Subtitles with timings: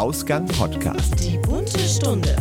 [0.00, 1.12] Ausgang Podcast.
[1.20, 2.34] Die bunte Stunde.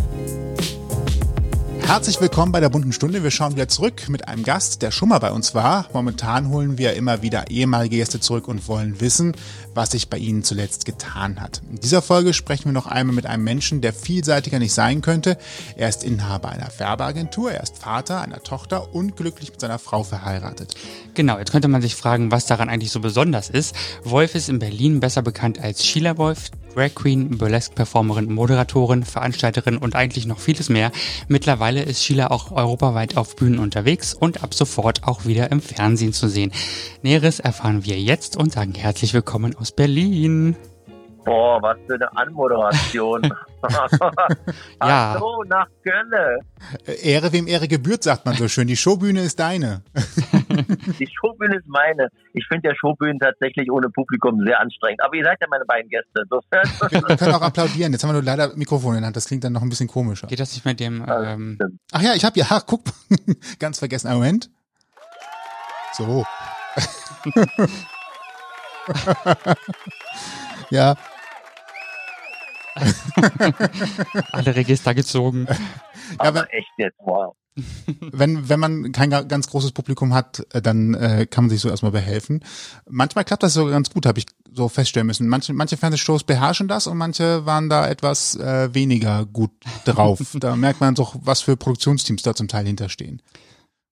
[1.81, 3.21] Herzlich willkommen bei der bunten Stunde.
[3.21, 5.89] Wir schauen wieder zurück mit einem Gast, der schon mal bei uns war.
[5.91, 9.35] Momentan holen wir immer wieder ehemalige Gäste zurück und wollen wissen,
[9.73, 11.61] was sich bei ihnen zuletzt getan hat.
[11.69, 15.37] In dieser Folge sprechen wir noch einmal mit einem Menschen, der vielseitiger nicht sein könnte.
[15.75, 20.03] Er ist Inhaber einer Werbeagentur, er ist Vater einer Tochter und glücklich mit seiner Frau
[20.03, 20.75] verheiratet.
[21.13, 23.75] Genau, jetzt könnte man sich fragen, was daran eigentlich so besonders ist.
[24.05, 29.95] Wolf ist in Berlin besser bekannt als Sheila Wolf, Drag Queen, Burlesque-Performerin, Moderatorin, Veranstalterin und
[29.95, 30.91] eigentlich noch vieles mehr.
[31.27, 36.13] Mittlerweile ist Sheila auch europaweit auf Bühnen unterwegs und ab sofort auch wieder im Fernsehen
[36.13, 36.51] zu sehen.
[37.01, 40.55] Näheres erfahren wir jetzt und sagen herzlich willkommen aus Berlin.
[41.25, 43.21] Boah, was für eine Anmoderation.
[44.81, 45.15] Ja.
[45.15, 46.39] Hallo nach Gölle.
[47.03, 48.67] Ehre wem Ehre gebührt, sagt man so schön.
[48.67, 49.81] Die Showbühne ist deine.
[50.97, 52.07] Die Showbühne ist meine.
[52.33, 55.03] Ich finde ja Showbühnen tatsächlich ohne Publikum sehr anstrengend.
[55.03, 56.21] Aber ihr seid ja meine beiden Gäste.
[56.23, 57.03] Insofern.
[57.09, 57.91] Wir können auch applaudieren.
[57.91, 59.17] Jetzt haben wir nur leider Mikrofon in der Hand.
[59.17, 60.27] Das klingt dann noch ein bisschen komischer.
[60.27, 61.59] Geht das nicht mit dem, ähm,
[61.91, 62.83] Ach ja, ich habe ja, ach, guck,
[63.59, 64.07] ganz vergessen.
[64.07, 64.49] Einen Moment.
[65.91, 66.23] So.
[70.69, 70.95] Ja,
[74.31, 75.47] alle Register gezogen?
[75.49, 75.55] ja,
[76.17, 77.35] Aber aber echt jetzt, wow.
[78.11, 81.59] wenn, wenn man kein ga- ganz großes Publikum hat, äh, dann äh, kann man sich
[81.59, 82.43] so erstmal behelfen.
[82.89, 85.27] Manchmal klappt das sogar ganz gut, habe ich so feststellen müssen.
[85.27, 89.51] Manche, manche Fernsehshows beherrschen das und manche waren da etwas äh, weniger gut
[89.85, 90.19] drauf.
[90.39, 93.21] da merkt man doch, was für Produktionsteams da zum Teil hinterstehen.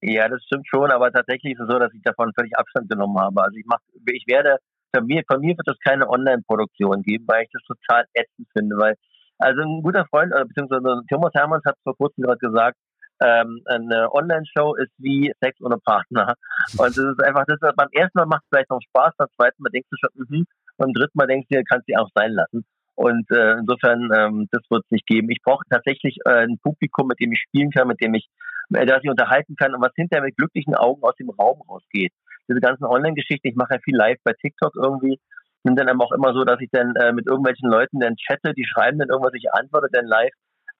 [0.01, 3.17] Ja, das stimmt schon, aber tatsächlich ist es so, dass ich davon völlig Abstand genommen
[3.19, 3.43] habe.
[3.43, 3.79] Also ich mach,
[4.13, 4.57] ich werde,
[4.93, 8.77] von mir, von mir wird es keine Online-Produktion geben, weil ich das total ätzend finde,
[8.77, 8.95] weil,
[9.39, 12.77] also ein guter Freund, äh, beziehungsweise Thomas Hermanns hat vor kurzem gerade gesagt,
[13.19, 16.35] ähm, eine Online-Show ist wie Sex ohne Partner.
[16.77, 19.63] Und es ist einfach, das beim ersten Mal macht es vielleicht noch Spaß, beim zweiten
[19.63, 20.45] Mal denkst du schon, mhm,
[20.77, 22.65] beim dritten Mal denkst du, kannst du auch sein lassen.
[22.95, 25.29] Und äh, insofern, ähm, das wird es nicht geben.
[25.29, 28.27] Ich brauche tatsächlich äh, ein Publikum, mit dem ich spielen kann, mit dem ich,
[28.73, 32.11] äh, das ich unterhalten kann und was hinterher mit glücklichen Augen aus dem Raum rausgeht.
[32.49, 35.19] Diese ganzen Online-Geschichten, ich mache ja viel live bei TikTok irgendwie,
[35.63, 38.53] sind dann aber auch immer so, dass ich dann äh, mit irgendwelchen Leuten dann chatte,
[38.53, 40.31] die schreiben dann irgendwas, ich antworte dann live,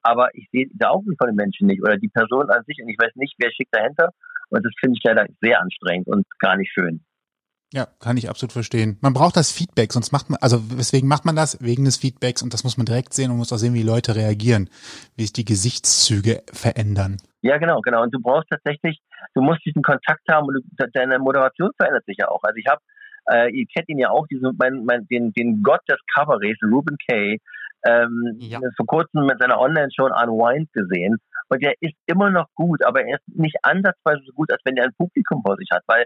[0.02, 2.90] aber ich sehe die Augen von den Menschen nicht oder die Person an sich und
[2.90, 4.10] ich weiß nicht, wer schickt dahinter.
[4.50, 7.04] Und das finde ich leider sehr anstrengend und gar nicht schön.
[7.74, 8.98] Ja, kann ich absolut verstehen.
[9.02, 11.62] Man braucht das Feedback, sonst macht man, also weswegen macht man das?
[11.62, 13.88] Wegen des Feedbacks und das muss man direkt sehen und muss auch sehen, wie die
[13.88, 14.70] Leute reagieren,
[15.18, 17.18] wie sich die Gesichtszüge verändern.
[17.42, 18.04] Ja, genau, genau.
[18.04, 19.00] Und du brauchst tatsächlich,
[19.36, 22.42] du musst diesen Kontakt haben und du, deine Moderation verändert sich ja auch.
[22.44, 22.82] Also ich habe,
[23.30, 26.96] äh, ihr kennt ihn ja auch, diesen, mein, mein, den, den Gott des Kabarets, Ruben
[27.10, 27.40] Kay,
[27.86, 28.60] ähm, Ja.
[28.78, 31.18] vor kurzem mit seiner Online-Show Unwind gesehen.
[31.50, 34.78] Und der ist immer noch gut, aber er ist nicht ansatzweise so gut, als wenn
[34.78, 36.06] er ein Publikum vor sich hat, weil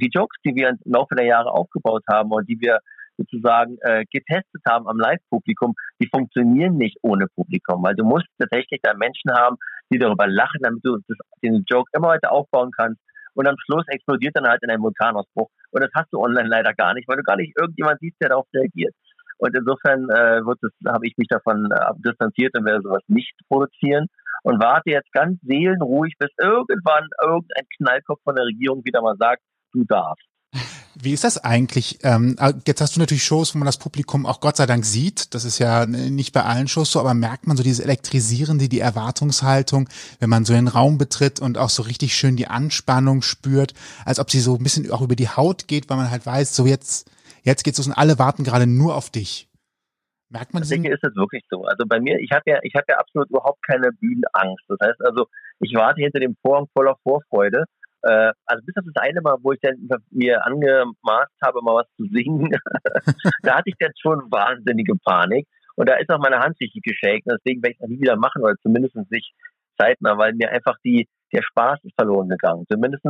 [0.00, 2.78] die Jokes, die wir im Laufe der Jahre aufgebaut haben und die wir
[3.16, 8.80] sozusagen äh, getestet haben am Live-Publikum, die funktionieren nicht ohne Publikum, weil du musst tatsächlich
[8.82, 9.56] da Menschen haben,
[9.92, 13.00] die darüber lachen, damit du das, den Joke immer weiter aufbauen kannst.
[13.34, 15.48] Und am Schluss explodiert dann halt in einem Vulkanausbruch.
[15.70, 18.30] Und das hast du online leider gar nicht, weil du gar nicht irgendjemand siehst, der
[18.30, 18.94] darauf reagiert.
[19.38, 23.34] Und insofern äh, wird das, habe ich mich davon äh, distanziert und werde sowas nicht
[23.48, 24.06] produzieren
[24.42, 29.42] und warte jetzt ganz seelenruhig, bis irgendwann irgendein Knallkopf von der Regierung wieder mal sagt,
[29.78, 30.24] du darfst.
[31.00, 31.98] Wie ist das eigentlich?
[32.02, 35.32] Ähm, jetzt hast du natürlich Shows, wo man das Publikum auch Gott sei Dank sieht.
[35.34, 38.80] Das ist ja nicht bei allen Shows so, aber merkt man so dieses Elektrisierende, die
[38.80, 39.88] Erwartungshaltung,
[40.18, 43.74] wenn man so den Raum betritt und auch so richtig schön die Anspannung spürt,
[44.04, 46.56] als ob sie so ein bisschen auch über die Haut geht, weil man halt weiß,
[46.56, 47.10] so jetzt,
[47.42, 49.48] jetzt geht's los und alle warten gerade nur auf dich.
[50.30, 51.64] Merkt man diesen, Tatsächlich ist es wirklich so.
[51.64, 54.64] Also bei mir, ich habe ja, ich habe ja absolut überhaupt keine Bühnenangst.
[54.68, 55.26] Das heißt also,
[55.60, 57.64] ich warte hinter dem Vorhang voller Vorfreude.
[58.02, 59.76] Äh, also bis auf das eine Mal, wo ich dann
[60.10, 62.50] mir angemaßt habe, mal was zu singen,
[63.42, 65.46] da hatte ich dann schon wahnsinnige Panik.
[65.76, 67.30] Und da ist auch meine Hand richtig geshaken.
[67.30, 69.32] Deswegen werde ich das nie wieder machen oder zumindest nicht
[69.80, 72.64] zeitnah, weil mir einfach die, der Spaß ist verloren gegangen.
[72.70, 73.04] Zumindest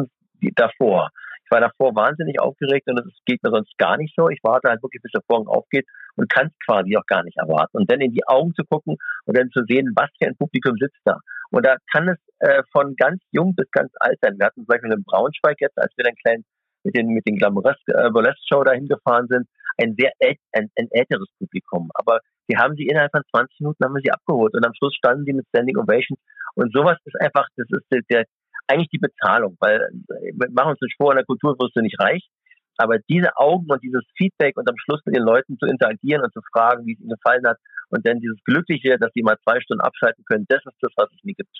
[0.54, 1.10] davor.
[1.48, 4.28] Ich war davor wahnsinnig aufgeregt und das geht mir sonst gar nicht so.
[4.28, 5.86] Ich warte halt wirklich, bis der Vorhang aufgeht
[6.16, 7.78] und kann es quasi auch gar nicht erwarten.
[7.78, 10.76] Und dann in die Augen zu gucken und dann zu sehen, was für ein Publikum
[10.76, 11.20] sitzt da.
[11.50, 14.38] Und da kann es äh, von ganz jung bis ganz alt sein.
[14.38, 16.44] Wir hatten zum Beispiel in Braunschweig jetzt, als wir dann klein
[16.84, 20.68] mit den, mit den Glamouresk äh, Burlesque Show dahin gefahren sind, ein sehr äl ein,
[20.78, 21.90] ein älteres Publikum.
[21.94, 22.20] Aber
[22.50, 25.24] die haben sie innerhalb von 20 Minuten haben wir sie abgeholt und am Schluss standen
[25.24, 26.20] sie mit Standing Ovations.
[26.56, 28.24] Und sowas ist einfach, das ist der
[28.68, 31.80] eigentlich die Bezahlung, weil äh, wir machen uns nicht vor, in der Kultur wirst du
[31.80, 32.28] nicht reich.
[32.76, 36.32] Aber diese Augen und dieses Feedback und am Schluss mit den Leuten zu interagieren und
[36.32, 37.58] zu fragen, wie es ihnen gefallen hat
[37.90, 41.10] und dann dieses Glückliche, dass sie mal zwei Stunden abschalten können, das ist das, was
[41.10, 41.50] es mir gibt.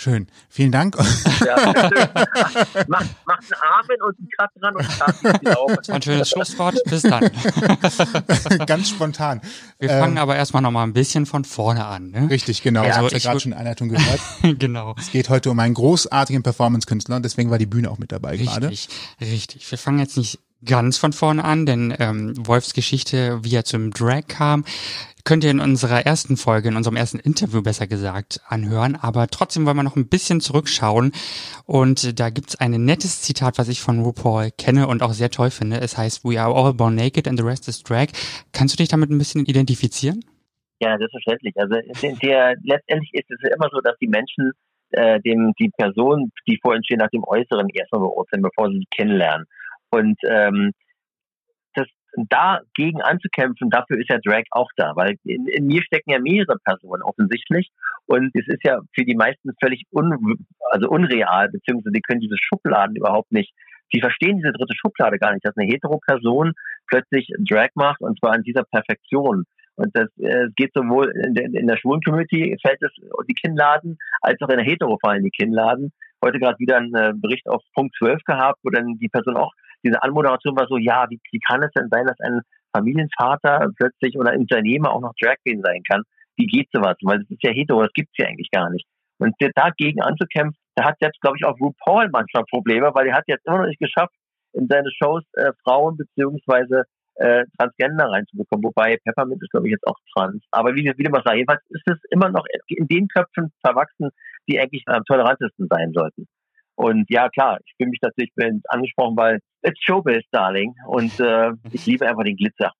[0.00, 0.28] Schön.
[0.48, 0.96] Vielen Dank.
[1.44, 1.56] Ja,
[2.88, 5.72] Macht, macht einen Amen und einen Cut dran und einen auf.
[5.88, 6.76] Ein schönes Schlusswort.
[6.84, 7.30] Bis dann.
[8.66, 9.40] Ganz spontan.
[9.78, 12.10] Wir fangen ähm, aber erstmal nochmal ein bisschen von vorne an.
[12.10, 12.28] Ne?
[12.28, 12.84] Richtig, genau.
[12.84, 14.20] Ja, also, ich gerade schon Einleitung gehört.
[14.58, 14.94] genau.
[14.98, 18.32] Es geht heute um einen großartigen Performance-Künstler und deswegen war die Bühne auch mit dabei
[18.32, 18.68] richtig, gerade.
[18.68, 19.70] Richtig, richtig.
[19.70, 23.90] Wir fangen jetzt nicht ganz von vorne an, denn ähm, Wolfs Geschichte, wie er zum
[23.90, 24.64] Drag kam,
[25.24, 28.96] könnt ihr in unserer ersten Folge, in unserem ersten Interview besser gesagt, anhören.
[28.96, 31.12] Aber trotzdem wollen wir noch ein bisschen zurückschauen.
[31.66, 35.50] Und da gibt's ein nettes Zitat, was ich von RuPaul kenne und auch sehr toll
[35.50, 35.80] finde.
[35.80, 38.08] Es heißt, We are all born naked and the rest is drag.
[38.52, 40.24] Kannst du dich damit ein bisschen identifizieren?
[40.80, 41.54] Ja, selbstverständlich.
[41.56, 41.76] Also
[42.22, 44.52] der, letztendlich ist es immer so, dass die Menschen
[44.92, 48.78] äh, dem die Person, die vor ihnen stehen, nach dem Äußeren erstmal beurteilen, bevor sie
[48.78, 49.46] sie kennenlernen.
[49.90, 50.72] Und ähm,
[51.74, 51.86] das
[52.28, 56.58] dagegen anzukämpfen, dafür ist ja Drag auch da, weil in, in, mir stecken ja mehrere
[56.64, 57.70] Personen offensichtlich
[58.06, 60.36] und es ist ja für die meisten völlig un,
[60.70, 63.52] also unreal, beziehungsweise die können diese Schubladen überhaupt nicht,
[63.92, 66.52] die verstehen diese dritte Schublade gar nicht, dass eine Hetero-Person
[66.86, 69.44] plötzlich Drag macht und zwar an dieser Perfektion.
[69.76, 72.90] Und das äh, geht sowohl in der, in der schwulen Community fällt es
[73.28, 75.92] die Kinnladen, als auch in der Hetero fallen die Kinnladen.
[76.22, 79.52] Heute gerade wieder einen äh, Bericht auf Punkt 12 gehabt, wo dann die Person auch
[79.84, 82.40] diese Anmoderation war so, ja, wie, wie kann es denn sein, dass ein
[82.74, 86.02] Familienvater plötzlich oder Unternehmer auch noch Drag Queen sein kann?
[86.36, 86.96] Wie geht sowas?
[87.02, 88.86] Weil das ist ja hetero, das gibt's ja eigentlich gar nicht.
[89.18, 93.24] Und dagegen anzukämpfen, da hat selbst, glaube ich, auch RuPaul manchmal Probleme, weil er hat
[93.26, 94.14] jetzt immer noch nicht geschafft,
[94.52, 96.84] in seine Shows äh, Frauen beziehungsweise
[97.16, 98.64] äh, Transgender reinzubekommen.
[98.64, 100.42] Wobei Peppermint ist, glaube ich, jetzt auch trans.
[100.50, 104.10] Aber wie, wie du mal sagst, jedenfalls ist es immer noch in den Köpfen verwachsen,
[104.48, 106.26] die eigentlich am tolerantesten sein sollten.
[106.80, 108.32] Und ja, klar, ich fühle mich natürlich
[108.68, 110.74] angesprochen, weil it's Showbiz, Darling.
[110.86, 112.72] Und äh, ich liebe einfach den Glitzer.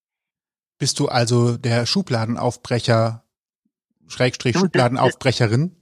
[0.79, 3.25] Bist du also der Schubladenaufbrecher,
[4.08, 5.76] Schrägstrich Schubladenaufbrecherin?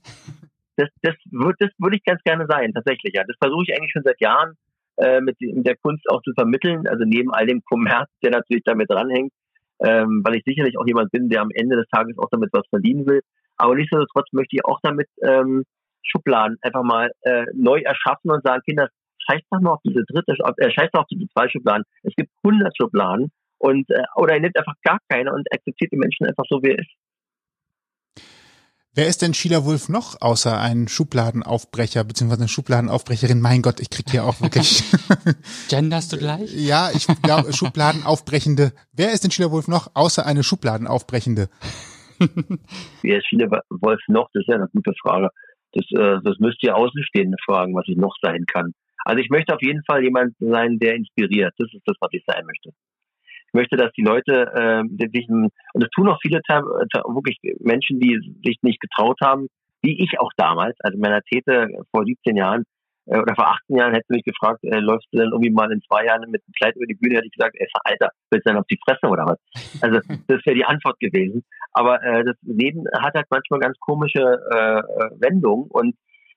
[0.77, 3.15] Das, das, das, das würde ich ganz gerne sein, tatsächlich.
[3.15, 4.55] Ja, das versuche ich eigentlich schon seit Jahren
[4.97, 6.89] äh, mit, mit der Kunst auch zu vermitteln.
[6.89, 9.33] Also neben all dem Kommerz, der natürlich damit dranhängt,
[9.79, 12.67] ähm, weil ich sicherlich auch jemand bin, der am Ende des Tages auch damit was
[12.69, 13.21] verdienen will.
[13.57, 15.63] Aber nichtsdestotrotz möchte ich auch damit ähm,
[16.03, 18.89] Schubladen einfach mal äh, neu erschaffen und sagen, Kinder,
[19.29, 21.85] scheiß doch mal auf diese dritte, äh, scheiß doch auf diese zwei Schubladen.
[22.03, 25.97] Es gibt 100 Schubladen und äh, oder ihr nehmt einfach gar keine und akzeptiert die
[25.97, 26.91] Menschen einfach so, wie er ist.
[28.95, 33.41] Wer ist denn Sheila Wolf noch außer ein Schubladenaufbrecher beziehungsweise eine Schubladenaufbrecherin?
[33.41, 34.83] Mein Gott, ich krieg hier auch wirklich.
[35.69, 36.53] Genderst du gleich?
[36.53, 38.73] ja, ich glaube Schubladenaufbrechende.
[38.93, 41.49] Wer ist denn Sheila Wolf noch außer eine Schubladenaufbrechende?
[43.03, 44.31] Wer ist Sheila Wolf noch?
[44.33, 45.31] Das ist ja eine gute Frage.
[45.73, 48.73] Das, äh, das müsst ihr Außenstehende fragen, was ich noch sein kann.
[49.05, 51.55] Also ich möchte auf jeden Fall jemand sein, der inspiriert.
[51.59, 52.71] Das ist das, was ich sein möchte.
[53.49, 58.19] Ich möchte, dass die Leute äh, sich, und das tun auch viele wirklich Menschen, die
[58.45, 59.49] sich nicht getraut haben,
[59.81, 62.65] wie ich auch damals, also meiner Täte vor 17 Jahren
[63.11, 65.83] äh, oder vor 18 Jahren hätte mich gefragt, äh, läufst du denn irgendwie mal in
[65.83, 68.51] zwei Jahren mit einem Kleid über die Bühne, hätte ich gesagt, ey, Alter, willst du
[68.51, 69.39] denn auf die Fresse oder was?
[69.81, 71.45] Also das wäre die Antwort gewesen.
[71.73, 75.95] Aber äh, das Leben hat halt manchmal ganz komische äh, äh, Wendungen und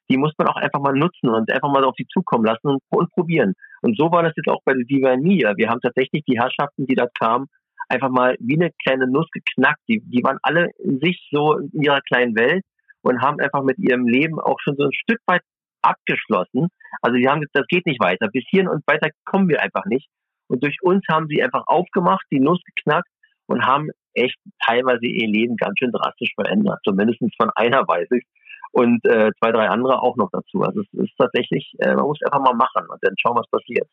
[0.10, 2.82] die muss man auch einfach mal nutzen und einfach mal auf sie zukommen lassen und,
[2.90, 3.54] und probieren.
[3.82, 5.56] Und so war das jetzt auch bei der Diva Mia.
[5.56, 7.48] Wir haben tatsächlich die Herrschaften, die da kamen,
[7.88, 9.80] einfach mal wie eine kleine Nuss geknackt.
[9.88, 12.64] Die, die waren alle in sich so in ihrer kleinen Welt
[13.02, 15.42] und haben einfach mit ihrem Leben auch schon so ein Stück weit
[15.82, 16.68] abgeschlossen.
[17.02, 18.28] Also die haben gesagt, das geht nicht weiter.
[18.32, 20.08] Bis hierhin und weiter kommen wir einfach nicht.
[20.48, 23.08] Und durch uns haben sie einfach aufgemacht, die Nuss geknackt
[23.48, 24.36] und haben echt
[24.66, 26.80] teilweise ihr Leben ganz schön drastisch verändert.
[26.84, 28.26] Zumindest von einer weiß ich
[28.72, 30.62] und äh, zwei, drei andere auch noch dazu.
[30.62, 33.88] Also es ist tatsächlich, äh, man muss einfach mal machen und dann schauen, was passiert.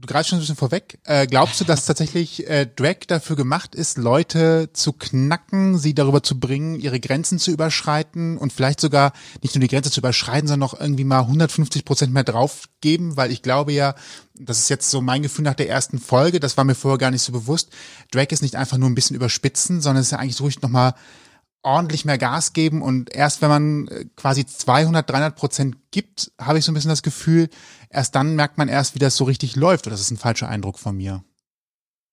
[0.00, 0.98] Du greifst schon ein bisschen vorweg.
[1.04, 6.22] Äh, glaubst du, dass tatsächlich äh, Drag dafür gemacht ist, Leute zu knacken, sie darüber
[6.22, 10.48] zu bringen, ihre Grenzen zu überschreiten und vielleicht sogar nicht nur die Grenze zu überschreiten,
[10.48, 13.16] sondern noch irgendwie mal 150 Prozent mehr draufgeben?
[13.16, 13.94] Weil ich glaube ja,
[14.34, 17.10] das ist jetzt so mein Gefühl nach der ersten Folge, das war mir vorher gar
[17.10, 17.70] nicht so bewusst.
[18.10, 20.94] Drag ist nicht einfach nur ein bisschen überspitzen, sondern es ist ja eigentlich ruhig nochmal
[21.62, 26.58] ordentlich mehr Gas geben und erst wenn man äh, quasi 200, 300 Prozent gibt, habe
[26.58, 27.48] ich so ein bisschen das Gefühl,
[27.90, 29.86] erst dann merkt man erst, wie das so richtig läuft.
[29.86, 31.22] Oder das ist ein falscher Eindruck von mir.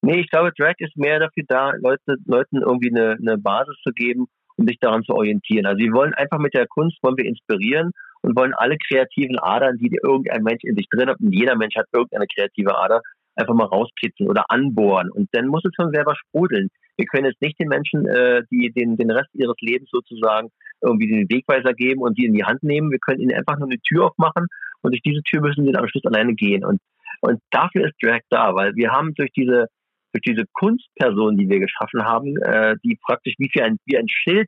[0.01, 3.91] Nee, ich glaube, Drag ist mehr dafür da, Leute, Leuten irgendwie eine, eine Basis zu
[3.91, 5.65] geben und um sich daran zu orientieren.
[5.65, 7.91] Also wir wollen einfach mit der Kunst, wollen wir inspirieren
[8.21, 11.75] und wollen alle kreativen Adern, die irgendein Mensch in sich drin hat, und jeder Mensch
[11.75, 13.01] hat irgendeine kreative Ader,
[13.39, 15.09] einfach mal rauskitzeln oder anbohren.
[15.09, 16.69] Und dann muss es schon selber sprudeln.
[16.97, 20.49] Wir können jetzt nicht den Menschen, äh, die den, den Rest ihres Lebens sozusagen
[20.81, 22.91] irgendwie den Wegweiser geben und die in die Hand nehmen.
[22.91, 24.47] Wir können ihnen einfach nur eine Tür aufmachen
[24.81, 26.63] und durch diese Tür müssen sie dann am Schluss alleine gehen.
[26.63, 26.79] Und,
[27.21, 29.67] und dafür ist Drag da, weil wir haben durch diese,
[30.13, 34.07] durch diese Kunstperson, die wir geschaffen haben, äh, die praktisch wie, für ein, wie ein
[34.07, 34.47] Schild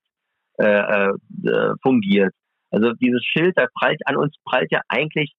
[0.58, 2.34] äh, äh, fungiert,
[2.72, 5.34] Also dieses Schild, da prallt an uns prallt ja eigentlich,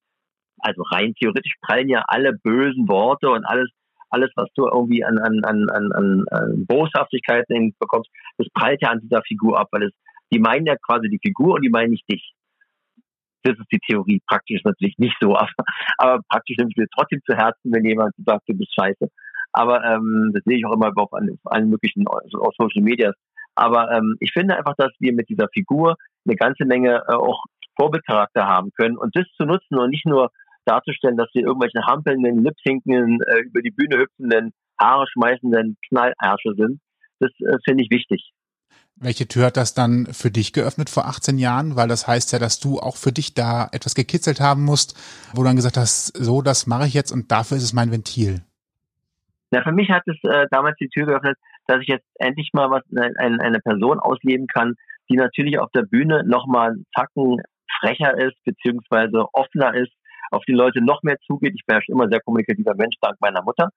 [0.63, 3.69] also rein theoretisch prallen ja alle bösen Worte und alles,
[4.09, 9.01] alles, was du irgendwie an, an, an, an, an Boshaftigkeiten bekommst, das prallt ja an
[9.01, 9.93] dieser Figur ab, weil es,
[10.31, 12.33] die meinen ja quasi die Figur und die meinen nicht dich.
[13.43, 14.21] Das ist die Theorie.
[14.25, 15.49] Praktisch natürlich nicht so, aber,
[15.97, 19.09] aber praktisch nimmst du dir trotzdem zu Herzen, wenn jemand sagt, du bist scheiße.
[19.51, 23.11] Aber ähm, das sehe ich auch immer auf, auf allen möglichen also auf Social Media.
[23.55, 27.43] Aber ähm, ich finde einfach, dass wir mit dieser Figur eine ganze Menge äh, auch
[27.75, 30.31] Vorbildcharakter haben können und das zu nutzen und nicht nur
[30.65, 36.79] darzustellen, dass wir irgendwelche hampelnden, lipsinkenden, äh, über die Bühne hüpfenden, Haare schmeißenden Knallärsche sind.
[37.19, 38.31] Das äh, finde ich wichtig.
[38.95, 41.75] Welche Tür hat das dann für dich geöffnet vor 18 Jahren?
[41.75, 44.95] Weil das heißt ja, dass du auch für dich da etwas gekitzelt haben musst,
[45.33, 47.91] wo du dann gesagt hast, so, das mache ich jetzt und dafür ist es mein
[47.91, 48.43] Ventil.
[49.51, 52.69] Na, für mich hat es äh, damals die Tür geöffnet, dass ich jetzt endlich mal
[52.69, 54.75] was eine, eine Person ausleben kann,
[55.09, 57.41] die natürlich auf der Bühne nochmal einen Zacken
[57.79, 59.91] frecher ist, beziehungsweise offener ist,
[60.33, 61.53] auf die Leute noch mehr zugeht.
[61.55, 63.69] Ich bin ja schon immer sehr kommunikativer Mensch, dank meiner Mutter.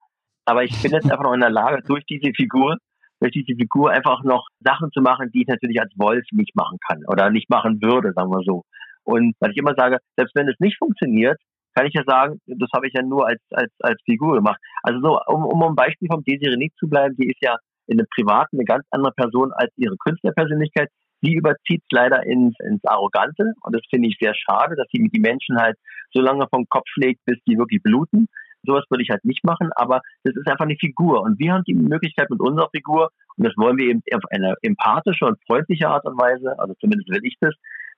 [0.44, 2.76] Aber ich bin jetzt einfach noch in der Lage, durch diese Figur
[3.20, 6.78] durch diese Figur einfach noch Sachen zu machen, die ich natürlich als Wolf nicht machen
[6.86, 8.62] kann oder nicht machen würde, sagen wir so.
[9.04, 11.38] Und weil ich immer sage, selbst wenn es nicht funktioniert,
[11.74, 14.60] kann ich ja sagen, das habe ich ja nur als, als, als Figur gemacht.
[14.82, 18.08] Also so, um, um ein Beispiel vom Desiree zu bleiben, die ist ja in einem
[18.14, 20.88] Privaten eine ganz andere Person als ihre Künstlerpersönlichkeit.
[21.26, 25.08] Sie überzieht es leider ins, ins Arrogante und das finde ich sehr schade, dass sie
[25.08, 25.76] die Menschen halt
[26.12, 28.28] so lange vom Kopf schlägt, bis die wirklich bluten.
[28.64, 31.22] Sowas würde ich halt nicht machen, aber das ist einfach eine Figur.
[31.22, 34.54] Und wir haben die Möglichkeit mit unserer Figur, und das wollen wir eben auf eine
[34.62, 37.54] empathische und freundliche Art und Weise, also zumindest will ich das,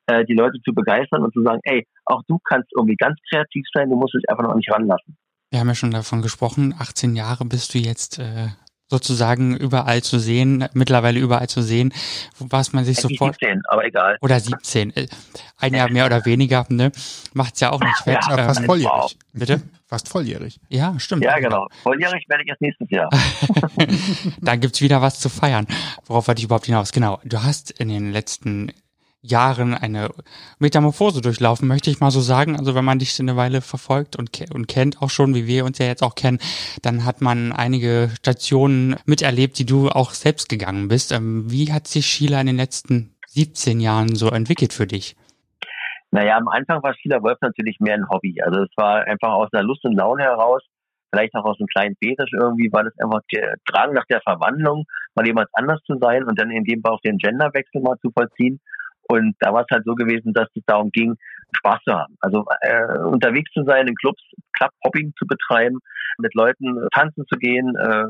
[0.06, 3.64] äh, die Leute zu begeistern und zu sagen, ey, auch du kannst irgendwie ganz kreativ
[3.75, 5.16] sein, du musst dich einfach noch nicht ranlassen.
[5.50, 8.49] Wir haben ja schon davon gesprochen, 18 Jahre bist du jetzt äh,
[8.88, 11.92] sozusagen überall zu sehen, mittlerweile überall zu sehen,
[12.38, 13.35] was man sich sofort.
[13.40, 14.16] 17, aber egal.
[14.21, 14.97] Oder 17.
[14.97, 15.07] Äh,
[15.59, 16.90] ein Jahr mehr oder weniger, ne?
[17.35, 18.18] Macht's ja auch nicht fett.
[18.28, 19.18] Ja, fast ähm, volljährig.
[19.33, 19.62] Bitte?
[19.87, 20.61] Fast volljährig.
[20.68, 21.25] Ja, stimmt.
[21.25, 21.66] Ja, genau.
[21.83, 23.09] Volljährig werde ich erst nächstes Jahr.
[24.40, 25.66] Dann gibt's wieder was zu feiern.
[26.07, 26.92] Worauf wollte ich überhaupt hinaus?
[26.92, 27.21] Genau.
[27.25, 28.73] Du hast in den letzten
[29.20, 30.10] Jahren eine
[30.58, 32.56] Metamorphose durchlaufen, möchte ich mal so sagen.
[32.56, 35.78] Also wenn man dich eine Weile verfolgt und, und kennt auch schon, wie wir uns
[35.78, 36.38] ja jetzt auch kennen,
[36.82, 41.12] dann hat man einige Stationen miterlebt, die du auch selbst gegangen bist.
[41.12, 45.16] Ähm, wie hat sich Sheila in den letzten 17 Jahren so entwickelt für dich?
[46.10, 48.40] Naja, am Anfang war Sheila Wolf natürlich mehr ein Hobby.
[48.40, 50.62] Also es war einfach aus einer Lust und Laune heraus,
[51.10, 54.84] vielleicht auch aus einem kleinen Fetisch irgendwie, war das einfach der Drang nach der Verwandlung,
[55.14, 58.10] mal jemand anders zu sein und dann in dem Fall auch den Genderwechsel mal zu
[58.10, 58.60] vollziehen.
[59.08, 61.16] Und da war es halt so gewesen, dass es darum ging,
[61.56, 62.16] Spaß zu haben.
[62.20, 64.22] Also äh, unterwegs zu sein, in Clubs,
[64.58, 65.78] Club-Hopping zu betreiben,
[66.18, 68.04] mit Leuten tanzen zu gehen, äh,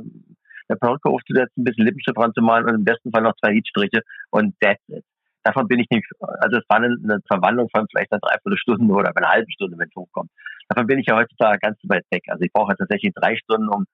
[0.68, 3.52] eine Perücke aufzusetzen, ein bisschen Lippenstift dran zu malen und im besten Fall noch zwei
[3.52, 5.04] Lidstriche und that's it.
[5.44, 9.16] Davon bin ich nicht, also es war eine, eine Verwandlung von vielleicht einer Dreiviertelstunde oder
[9.16, 10.30] einer halben Stunde, wenn es hochkommt.
[10.68, 12.24] Davon bin ich ja heutzutage ganz weit weg.
[12.28, 13.86] Also ich brauche tatsächlich drei Stunden, um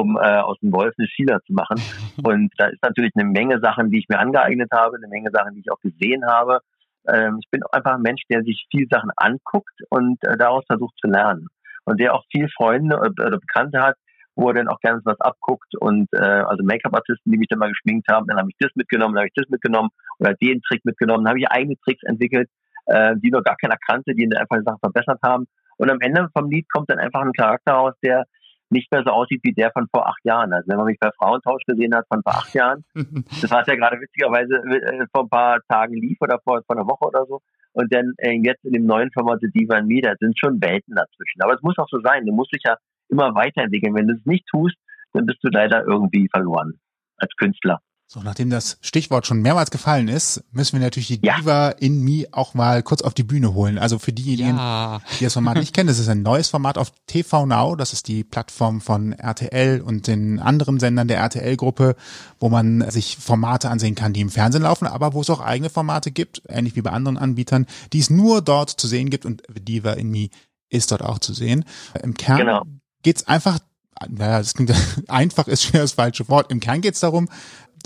[0.00, 1.80] um äh, aus dem Wolf eine Schieler zu machen.
[2.24, 5.54] Und da ist natürlich eine Menge Sachen, die ich mir angeeignet habe, eine Menge Sachen,
[5.54, 6.60] die ich auch gesehen habe.
[7.08, 10.94] Ähm, ich bin einfach ein Mensch, der sich viel Sachen anguckt und äh, daraus versucht
[11.00, 11.48] zu lernen.
[11.84, 13.96] Und der auch viel Freunde oder Bekannte hat,
[14.36, 17.68] wo er dann auch gerne was abguckt und äh, also Make-up-Artisten, die mich dann mal
[17.68, 20.84] geschminkt haben, dann habe ich das mitgenommen, dann habe ich das mitgenommen oder den Trick
[20.84, 22.48] mitgenommen, dann habe ich eigene Tricks entwickelt,
[22.86, 25.46] äh, die noch gar keiner kannte, die einfach die Sachen verbessert haben.
[25.78, 28.24] Und am Ende vom Lied kommt dann einfach ein Charakter raus, der
[28.70, 30.52] nicht mehr so aussieht wie der von vor acht Jahren.
[30.52, 33.74] Also wenn man mich bei Frauentausch gesehen hat von vor acht Jahren, das war ja
[33.74, 37.40] gerade witzigerweise äh, vor ein paar Tagen lief oder vor, vor einer Woche oder so.
[37.72, 41.42] Und dann äh, jetzt in dem neuen Format Diva Me, da sind schon Welten dazwischen.
[41.42, 42.26] Aber es muss auch so sein.
[42.26, 42.76] Du musst dich ja
[43.08, 43.94] immer weiterentwickeln.
[43.94, 44.76] Wenn du es nicht tust,
[45.12, 46.80] dann bist du leider irgendwie verloren
[47.16, 47.80] als Künstler.
[48.12, 51.36] So, nachdem das Stichwort schon mehrmals gefallen ist, müssen wir natürlich die ja.
[51.36, 53.78] Diva in Me auch mal kurz auf die Bühne holen.
[53.78, 55.00] Also für diejenigen, ja.
[55.20, 57.76] die das Format nicht kennen, das ist ein neues Format auf TV Now.
[57.76, 61.94] Das ist die Plattform von RTL und den anderen Sendern der RTL-Gruppe,
[62.40, 65.70] wo man sich Formate ansehen kann, die im Fernsehen laufen, aber wo es auch eigene
[65.70, 69.44] Formate gibt, ähnlich wie bei anderen Anbietern, die es nur dort zu sehen gibt und
[69.48, 70.30] Diva in Me
[70.68, 71.64] ist dort auch zu sehen.
[72.02, 72.62] Im Kern genau.
[73.04, 73.60] geht's einfach
[74.08, 74.72] naja, das klingt
[75.08, 76.50] einfach ist schwer das falsche Wort.
[76.50, 77.28] Im Kern geht es darum,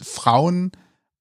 [0.02, 0.72] Frauen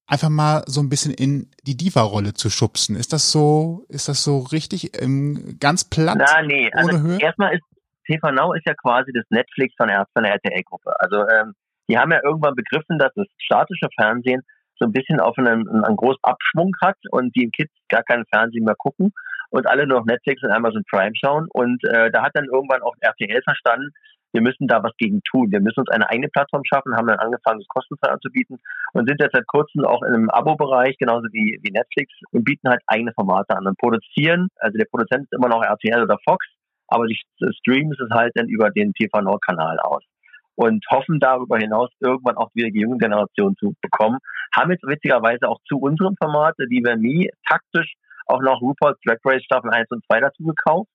[0.06, 2.96] einfach mal so ein bisschen in die Diva-Rolle zu schubsen.
[2.96, 6.16] Ist das so, ist das so richtig ähm, ganz platt?
[6.18, 7.18] Na, nee, also Höhe?
[7.20, 7.62] erstmal ist
[8.06, 10.92] TV Now ist ja quasi das Netflix von der, von der RTL-Gruppe.
[11.00, 11.54] Also ähm,
[11.88, 14.42] die haben ja irgendwann begriffen, dass das statische Fernsehen
[14.78, 18.64] so ein bisschen auf einen, einen großen Abschwung hat und die Kids gar keinen Fernsehen
[18.64, 19.12] mehr gucken
[19.50, 21.46] und alle nur noch Netflix und Amazon Prime schauen.
[21.52, 23.90] Und äh, da hat dann irgendwann auch RTL verstanden,
[24.34, 25.50] wir müssen da was gegen tun.
[25.52, 28.58] Wir müssen uns eine eigene Plattform schaffen, haben dann angefangen, das kostenfrei anzubieten
[28.92, 32.68] und sind jetzt seit kurzem auch in einem Abo-Bereich, genauso wie, wie Netflix, und bieten
[32.68, 34.48] halt eigene Formate an und produzieren.
[34.56, 36.44] Also der Produzent ist immer noch RTL oder Fox,
[36.88, 37.18] aber die
[37.60, 40.02] Streams es halt dann über den TV Nord-Kanal aus
[40.56, 44.18] und hoffen darüber hinaus irgendwann auch wieder die junge Generation zu bekommen.
[44.54, 47.94] Haben jetzt witzigerweise auch zu unserem Format, die wir nie taktisch
[48.26, 50.88] auch noch RuPaul's Drag Race Staffel 1 und 2 dazu gekauft.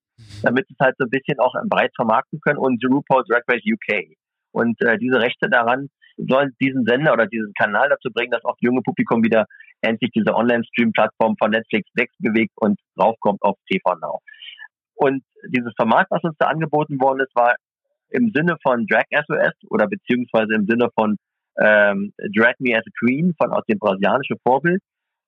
[0.44, 4.16] Damit es halt so ein bisschen auch breit vermarkten können und RuPaul's Drag Race UK.
[4.52, 8.56] Und äh, diese Rechte daran sollen diesen Sender oder diesen Kanal dazu bringen, dass auch
[8.56, 9.46] das junge Publikum wieder
[9.82, 14.20] endlich diese Online-Stream-Plattform von Netflix wegbewegt und raufkommt auf TV Now.
[14.96, 17.56] Und dieses Format, was uns da angeboten worden ist, war
[18.10, 21.16] im Sinne von Drag SOS oder beziehungsweise im Sinne von
[21.58, 24.82] ähm, Drag Me as a Queen von aus dem brasilianischen Vorbild,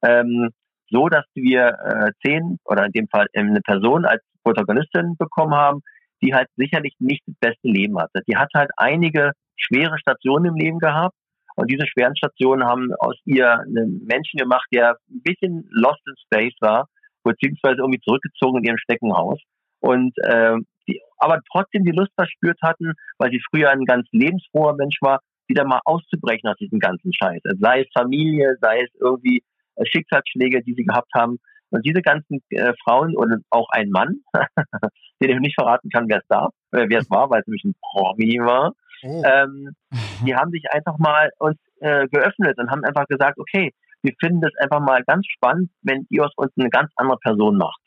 [0.04, 0.50] ähm,
[0.90, 5.82] so dass wir äh, zehn oder in dem Fall eine Person als Protagonistin bekommen haben,
[6.22, 8.22] die halt sicherlich nicht das beste Leben hatte.
[8.28, 11.16] Die hat halt einige schwere Stationen im Leben gehabt
[11.56, 16.16] und diese schweren Stationen haben aus ihr einen Menschen gemacht, der ein bisschen lost in
[16.26, 16.88] space war,
[17.24, 19.40] beziehungsweise irgendwie zurückgezogen in ihrem Steckenhaus.
[19.80, 20.58] Und äh,
[20.88, 25.20] die aber trotzdem die Lust verspürt hatten, weil sie früher ein ganz lebensfroher Mensch war,
[25.48, 27.42] wieder mal auszubrechen aus diesem ganzen Scheiß.
[27.60, 29.44] Sei es Familie, sei es irgendwie
[29.76, 31.38] äh, Schicksalsschläge, die sie gehabt haben.
[31.72, 34.18] Und diese ganzen äh, Frauen und auch ein Mann,
[35.22, 37.64] den ich nicht verraten kann, wer es darf, äh, wer es war, weil es nämlich
[37.64, 38.74] ein Promi war,
[39.04, 39.24] oh.
[39.26, 39.70] ähm,
[40.26, 43.74] die haben sich einfach mal uns äh, geöffnet und haben einfach gesagt, okay,
[44.04, 47.58] wir finden das einfach mal ganz spannend, wenn ihr aus uns eine ganz andere Person
[47.58, 47.80] macht.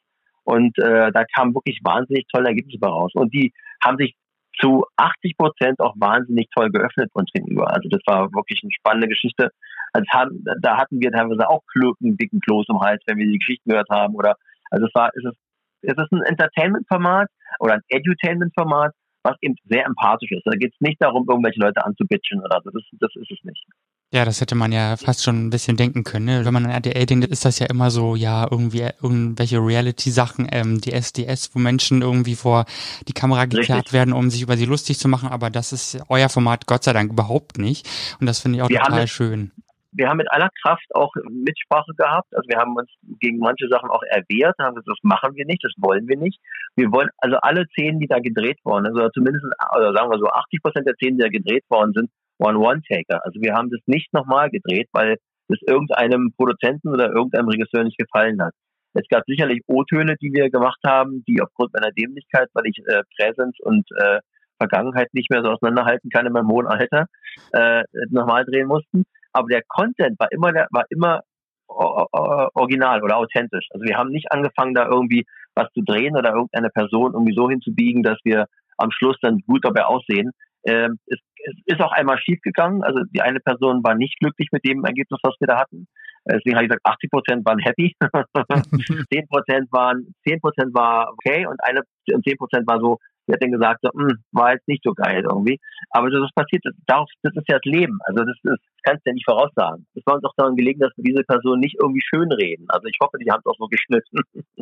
[0.44, 3.12] Und äh, da kamen wirklich wahnsinnig tolle Ergebnisse raus.
[3.14, 4.14] Und die haben sich
[4.60, 7.72] zu 80 Prozent auch wahnsinnig toll geöffnet uns gegenüber.
[7.72, 9.50] Also das war wirklich eine spannende Geschichte.
[9.94, 11.62] Also haben, da hatten wir teilweise auch
[12.02, 14.14] einen dicken Kloß im Hals, wenn wir die Geschichten gehört haben.
[14.16, 14.34] Oder
[14.70, 15.38] also es war, es ist,
[15.82, 17.28] es ist ein Entertainment-Format
[17.60, 20.42] oder ein Edutainment-Format, was eben sehr empathisch ist.
[20.44, 22.70] Da geht es nicht darum, irgendwelche Leute anzubitchen oder so.
[22.70, 23.64] Das, das ist es nicht.
[24.12, 26.26] Ja, das hätte man ja fast schon ein bisschen denken können.
[26.26, 26.44] Ne?
[26.44, 30.80] Wenn man an RTL denkt, ist das ja immer so, ja, irgendwie irgendwelche Reality-Sachen, ähm,
[30.80, 32.64] die SDS, wo Menschen irgendwie vor
[33.08, 35.30] die Kamera gekehrt werden, um sich über sie lustig zu machen.
[35.30, 37.88] Aber das ist euer Format Gott sei Dank überhaupt nicht.
[38.20, 39.52] Und das finde ich auch wir total schön.
[39.96, 42.28] Wir haben mit aller Kraft auch Mitsprache gehabt.
[42.34, 45.62] Also wir haben uns gegen manche Sachen auch erwehrt, haben gesagt, das machen wir nicht,
[45.62, 46.40] das wollen wir nicht.
[46.76, 49.44] Wir wollen, also alle Szenen, die da gedreht wurden, also zumindest,
[49.76, 53.24] oder sagen wir so, 80 Prozent der Szenen, die da gedreht worden sind, One-One-Taker.
[53.24, 55.16] Also wir haben das nicht nochmal gedreht, weil
[55.48, 58.54] es irgendeinem Produzenten oder irgendeinem Regisseur nicht gefallen hat.
[58.94, 63.02] Es gab sicherlich O-Töne, die wir gemacht haben, die aufgrund meiner Dämlichkeit, weil ich äh,
[63.16, 64.20] Präsenz und äh,
[64.58, 67.06] Vergangenheit nicht mehr so auseinanderhalten kann in meinem hohen Alter,
[67.52, 69.04] äh, nochmal drehen mussten.
[69.34, 71.20] Aber der Content war immer der, war immer
[71.66, 73.66] original oder authentisch.
[73.70, 77.48] Also wir haben nicht angefangen, da irgendwie was zu drehen oder irgendeine Person irgendwie so
[77.48, 80.30] hinzubiegen, dass wir am Schluss dann gut dabei aussehen.
[80.66, 82.82] Ähm, es, es ist auch einmal schiefgegangen.
[82.82, 85.86] Also die eine Person war nicht glücklich mit dem Ergebnis, was wir da hatten.
[86.26, 87.94] Deswegen habe ich gesagt, 80 Prozent waren happy,
[89.12, 93.34] 10 Prozent waren, 10 Prozent war okay und eine und 10 Prozent war so, die
[93.34, 95.58] hat dann gesagt, so, hm, war jetzt nicht so geil irgendwie.
[95.90, 97.98] Aber das ist passiert, das, das ist ja das Leben.
[98.06, 99.86] Also das, ist, kannst du ja nicht voraussagen.
[99.94, 102.66] Es war uns auch daran gelegen, dass wir diese Person nicht irgendwie schön reden.
[102.68, 104.18] Also ich hoffe, die haben es auch so geschnitten.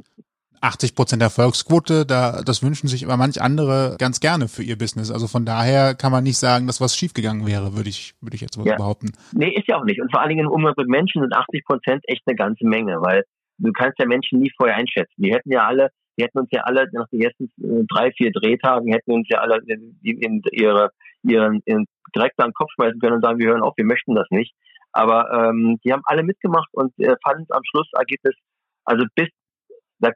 [0.62, 5.11] 80 Prozent Erfolgsquote, da, das wünschen sich aber manch andere ganz gerne für ihr Business.
[5.11, 8.40] Also von daher kann man nicht sagen, dass was schiefgegangen wäre, würde ich, würde ich
[8.40, 8.76] jetzt ja.
[8.76, 9.11] behaupten.
[9.32, 10.00] Nee, ist ja auch nicht.
[10.00, 13.02] Und vor allen Dingen im Umgang mit Menschen sind 80 Prozent echt eine ganze Menge,
[13.02, 13.24] weil
[13.58, 15.14] du kannst ja Menschen nie vorher einschätzen.
[15.16, 18.30] Die hätten ja alle, die hätten uns ja alle nach den ersten äh, drei, vier
[18.30, 20.90] Drehtagen hätten uns ja alle in, in ihre,
[21.22, 24.14] ihren, ihren direkt an den Kopf schmeißen können und sagen, wir hören auf, wir möchten
[24.14, 24.54] das nicht.
[24.92, 28.35] Aber ähm, die haben alle mitgemacht und äh, fanden am Schluss Ergebnis,
[28.85, 29.28] also bis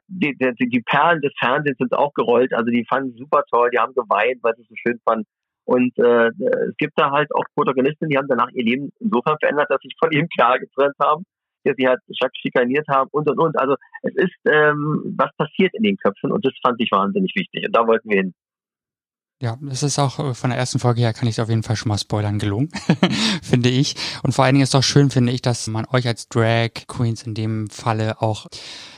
[0.07, 3.69] die, die, die Perlen des Fernsehens sind auch gerollt, also die fanden es super toll,
[3.71, 5.25] die haben geweint, weil sie es so schön fanden.
[5.63, 9.69] Und äh, es gibt da halt auch Protagonisten, die haben danach ihr Leben insofern verändert,
[9.69, 11.23] dass sie sich von ihrem klar getrennt haben,
[11.65, 11.99] dass sie halt
[12.41, 13.59] schikaniert haben und und und.
[13.59, 17.65] Also es ist ähm, was passiert in den Köpfen und das fand ich wahnsinnig wichtig.
[17.65, 18.33] Und da wollten wir hin.
[19.39, 21.61] Ja, das ist auch äh, von der ersten Folge her kann ich es auf jeden
[21.61, 22.71] Fall schon mal spoilern gelungen,
[23.43, 23.95] finde ich.
[24.23, 26.71] Und vor allen Dingen ist es auch schön, finde ich, dass man euch als Drag
[26.87, 28.47] Queens in dem Falle auch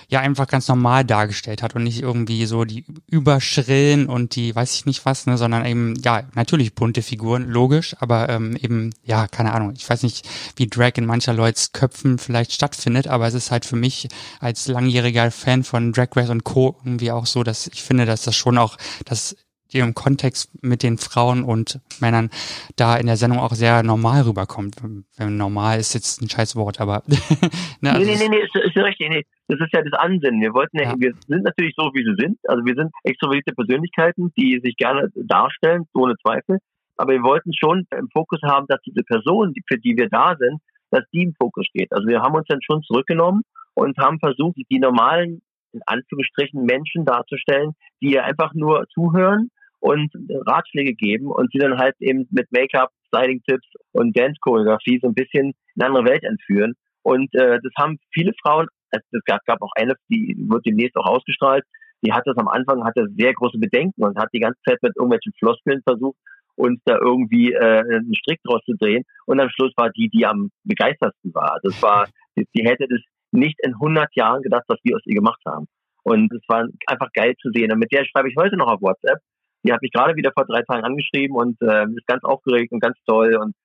[0.08, 4.73] ja einfach ganz normal dargestellt hat und nicht irgendwie so die überschrillen und die weiß
[4.75, 9.28] ich nicht was, ne, sondern eben, ja, natürlich bunte Figuren, logisch, aber ähm, eben, ja,
[9.28, 13.36] keine Ahnung, ich weiß nicht, wie Drag in mancher Leuts Köpfen vielleicht stattfindet, aber es
[13.36, 14.08] ist halt für mich
[14.39, 16.80] als langjähriger Fan von Drag Race und Co.
[16.84, 19.36] irgendwie auch so, dass ich finde, dass das schon auch, dass
[19.72, 22.30] die im Kontext mit den Frauen und Männern
[22.76, 24.78] da in der Sendung auch sehr normal rüberkommt.
[25.18, 27.04] Wenn normal ist jetzt ein scheiß Wort, aber.
[27.82, 29.10] ne, also nee, nee, nee, nee, ist, ist richtig.
[29.10, 29.26] Nee.
[29.48, 30.42] Das ist ja das Ansinnen.
[30.42, 32.38] Wir wollten ja, ja, wir sind natürlich so, wie sie sind.
[32.48, 36.60] Also wir sind extrovertierte Persönlichkeiten, die sich gerne darstellen, ohne Zweifel.
[36.98, 40.62] Aber wir wollten schon im Fokus haben, dass diese Person, für die wir da sind,
[40.92, 41.92] dass die im Fokus steht.
[41.94, 47.06] Also wir haben uns dann schon zurückgenommen und haben versucht, die normalen, in Anführungsstrichen, Menschen
[47.06, 50.12] darzustellen, die einfach nur zuhören und
[50.46, 55.54] Ratschläge geben und sie dann halt eben mit Make-up, Styling-Tipps und Dance-Choreografie so ein bisschen
[55.76, 56.74] in eine andere Welt entführen.
[57.02, 61.06] Und äh, das haben viele Frauen, es gab, gab auch eine, die wird demnächst auch
[61.06, 61.63] ausgestrahlt,
[62.02, 64.96] die hat das am Anfang, hatte sehr große Bedenken und hat die ganze Zeit mit
[64.96, 66.18] irgendwelchen Floskeln versucht,
[66.56, 69.04] uns da irgendwie äh, einen Strick draus zu drehen.
[69.26, 71.60] Und am Schluss war die, die am begeistertsten war.
[71.63, 73.00] Das war, die hätte das
[73.32, 75.68] nicht in 100 Jahren gedacht, was wir aus ihr gemacht haben.
[76.04, 77.72] Und es war einfach geil zu sehen.
[77.72, 79.20] Und mit der schreibe ich heute noch auf WhatsApp.
[79.63, 82.80] Die hat mich gerade wieder vor drei Tagen angeschrieben und äh, ist ganz aufgeregt und
[82.80, 83.56] ganz toll und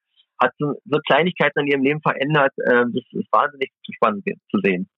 [0.40, 2.52] hat so, so Kleinigkeiten in ihrem Leben verändert.
[2.58, 4.88] Äh, das ist wahnsinnig spannend zu sehen.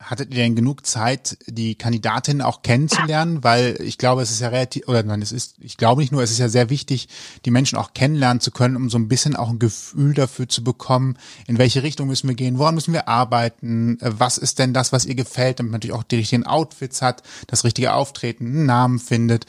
[0.00, 3.42] Hattet ihr denn genug Zeit, die Kandidatin auch kennenzulernen?
[3.42, 6.22] Weil ich glaube, es ist ja relativ, oder nein, es ist, ich glaube nicht nur,
[6.22, 7.08] es ist ja sehr wichtig,
[7.44, 10.62] die Menschen auch kennenlernen zu können, um so ein bisschen auch ein Gefühl dafür zu
[10.62, 14.92] bekommen, in welche Richtung müssen wir gehen, woran müssen wir arbeiten, was ist denn das,
[14.92, 18.66] was ihr gefällt, damit man natürlich auch die richtigen Outfits hat, das richtige Auftreten, einen
[18.66, 19.46] Namen findet.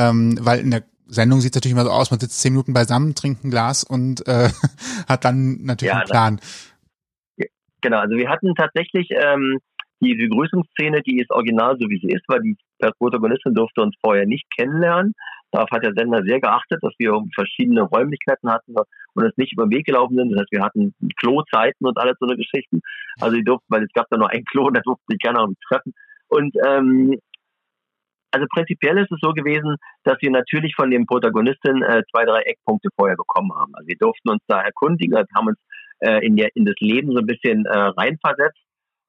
[0.00, 2.72] Ähm, weil in der Sendung sieht es natürlich immer so aus, man sitzt zehn Minuten
[2.72, 4.48] beisammen, trinkt ein Glas und äh,
[5.08, 6.40] hat dann natürlich ja, einen Plan.
[7.82, 9.58] Genau, also wir hatten tatsächlich ähm,
[10.00, 12.56] die Begrüßungsszene, die ist original so wie sie ist, weil die
[12.98, 15.14] Protagonistin durfte uns vorher nicht kennenlernen.
[15.50, 18.74] Darauf hat der Sender sehr geachtet, dass wir verschiedene Räumlichkeiten hatten
[19.14, 20.30] und es nicht über den Weg gelaufen sind.
[20.30, 22.80] Das heißt, wir hatten Klozeiten und alles so eine Geschichten.
[23.20, 25.48] Also die durften, weil es gab da nur ein Klo, da durften sie gerne auch
[25.68, 25.92] treffen.
[26.28, 27.18] Und ähm,
[28.32, 32.42] also prinzipiell ist es so gewesen, dass wir natürlich von dem Protagonistin äh, zwei, drei
[32.42, 33.74] Eckpunkte vorher bekommen haben.
[33.74, 35.58] Also wir durften uns da erkundigen, also haben uns
[36.00, 38.60] äh, in, der, in das Leben so ein bisschen äh, reinversetzt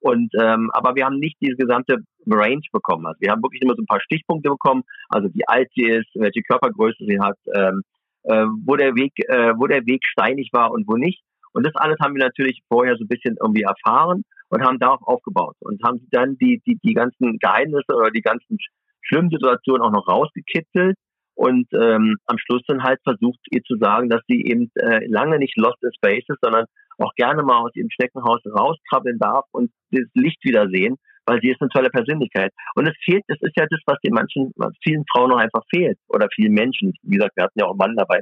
[0.02, 3.06] und ähm, aber wir haben nicht diese gesamte Range bekommen.
[3.06, 6.10] Also wir haben wirklich immer so ein paar Stichpunkte bekommen, also wie alt sie ist,
[6.14, 7.82] welche Körpergröße sie hat, ähm,
[8.24, 11.22] äh, wo der Weg, äh, wo der Weg steinig war und wo nicht.
[11.52, 15.02] Und das alles haben wir natürlich vorher so ein bisschen irgendwie erfahren und haben darauf
[15.02, 18.58] aufgebaut und haben dann die, die, die ganzen Geheimnisse oder die ganzen
[19.02, 20.96] schlimmen Situationen auch noch rausgekitzelt
[21.34, 25.38] und ähm, am Schluss dann halt versucht, ihr zu sagen, dass sie eben äh, lange
[25.38, 26.66] nicht lost in space ist, sondern
[26.98, 31.60] auch gerne mal aus ihrem Schneckenhaus rauskrabbeln darf und das Licht wiedersehen, weil sie ist
[31.60, 32.52] eine tolle Persönlichkeit.
[32.74, 35.98] Und es fehlt, es ist ja das, was den manchen, vielen Frauen noch einfach fehlt
[36.08, 36.92] oder vielen Menschen.
[37.02, 38.20] Wie gesagt, wir hatten ja auch einen Mann dabei.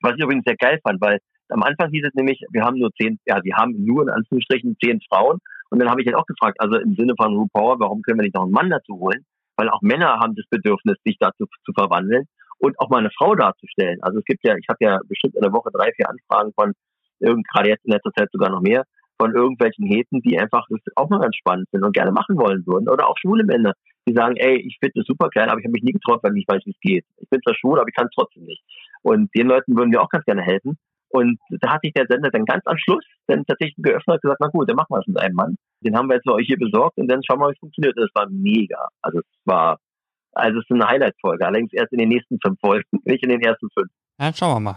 [0.00, 1.18] Was ich übrigens sehr geil fand, weil
[1.50, 4.76] am Anfang hieß es nämlich, wir haben nur zehn, ja, wir haben nur in Anführungsstrichen
[4.82, 5.38] zehn Frauen.
[5.70, 8.24] Und dann habe ich halt auch gefragt, also im Sinne von RuPaul, warum können wir
[8.24, 9.24] nicht noch einen Mann dazu holen?
[9.56, 12.24] Weil auch Männer haben das Bedürfnis, sich dazu zu verwandeln
[12.58, 13.98] und auch mal eine Frau darzustellen.
[14.02, 16.72] Also es gibt ja, ich habe ja bestimmt in der Woche drei, vier Anfragen von
[17.18, 18.84] gerade jetzt in letzter Zeit sogar noch mehr,
[19.18, 22.66] von irgendwelchen Heten, die einfach das auch mal ganz spannend sind und gerne machen wollen
[22.66, 22.88] würden.
[22.88, 23.72] Oder auch schwule Männer,
[24.06, 26.36] die sagen, ey, ich finde das super geil, aber ich habe mich nie getraut, weil
[26.36, 27.06] ich weiß, wie es geht.
[27.16, 28.62] Ich bin zwar schwul, aber ich kann es trotzdem nicht.
[29.02, 30.76] Und den Leuten würden wir auch ganz gerne helfen.
[31.08, 34.40] Und da hat sich der Sender dann ganz am Schluss dann tatsächlich geöffnet und gesagt,
[34.40, 35.56] na gut, dann machen wir es mit einem Mann.
[35.84, 37.60] Den haben wir jetzt für euch hier besorgt und dann schauen wir mal, wie es
[37.60, 37.96] funktioniert.
[37.96, 38.88] Das war mega.
[39.02, 39.78] Also es war,
[40.32, 41.46] also es ist eine Highlight-Folge.
[41.46, 43.90] Allerdings erst in den nächsten fünf Folgen, nicht in den ersten fünf.
[44.18, 44.76] Ja, schauen wir mal.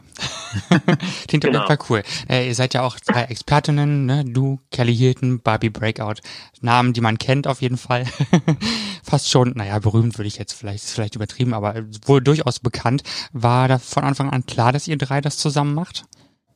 [1.28, 1.60] Klingt genau.
[1.60, 2.04] auf jeden Fall cool.
[2.28, 4.26] Äh, ihr seid ja auch zwei Expertinnen, ne?
[4.26, 6.22] Du, Kelly Hilton, Barbie Breakout.
[6.62, 8.06] Namen, die man kennt auf jeden Fall.
[9.04, 13.04] Fast schon, naja, berühmt würde ich jetzt vielleicht, ist vielleicht übertrieben, aber wohl durchaus bekannt.
[13.32, 16.06] War da von Anfang an klar, dass ihr drei das zusammen macht?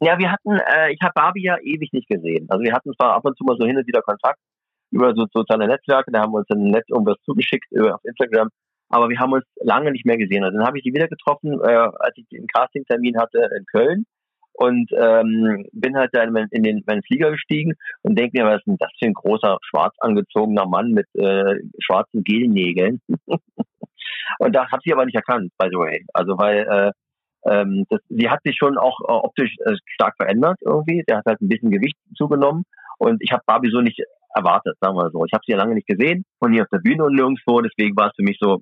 [0.03, 2.47] Ja, wir hatten, äh, ich habe Barbie ja ewig nicht gesehen.
[2.49, 4.39] Also wir hatten zwar ab und zu mal so hin und wieder Kontakt
[4.91, 8.49] über so soziale Netzwerke, da haben wir uns dann nett irgendwas zugeschickt über, auf Instagram
[8.93, 10.43] aber wir haben uns lange nicht mehr gesehen.
[10.43, 13.65] Und also dann habe ich sie wieder getroffen, äh, als ich den Castingtermin hatte in
[13.65, 14.05] Köln
[14.53, 18.57] und ähm, bin halt dann in, in den meinen Flieger gestiegen und denke mir, was
[18.57, 23.01] ist denn das für ein großer schwarz angezogener Mann mit äh, schwarzen Gelnägeln?
[24.39, 26.05] und da habe ich aber nicht erkannt, by the way.
[26.13, 26.91] Also weil äh,
[27.45, 31.03] ähm, das, sie hat sich schon auch äh, optisch äh, stark verändert irgendwie.
[31.07, 32.63] Der hat halt ein bisschen Gewicht zugenommen
[32.97, 34.01] und ich habe Barbie so nicht
[34.35, 35.25] erwartet, sagen wir so.
[35.25, 37.95] Ich habe sie ja lange nicht gesehen und nie auf der Bühne und nirgendwo, deswegen
[37.95, 38.61] war es für mich so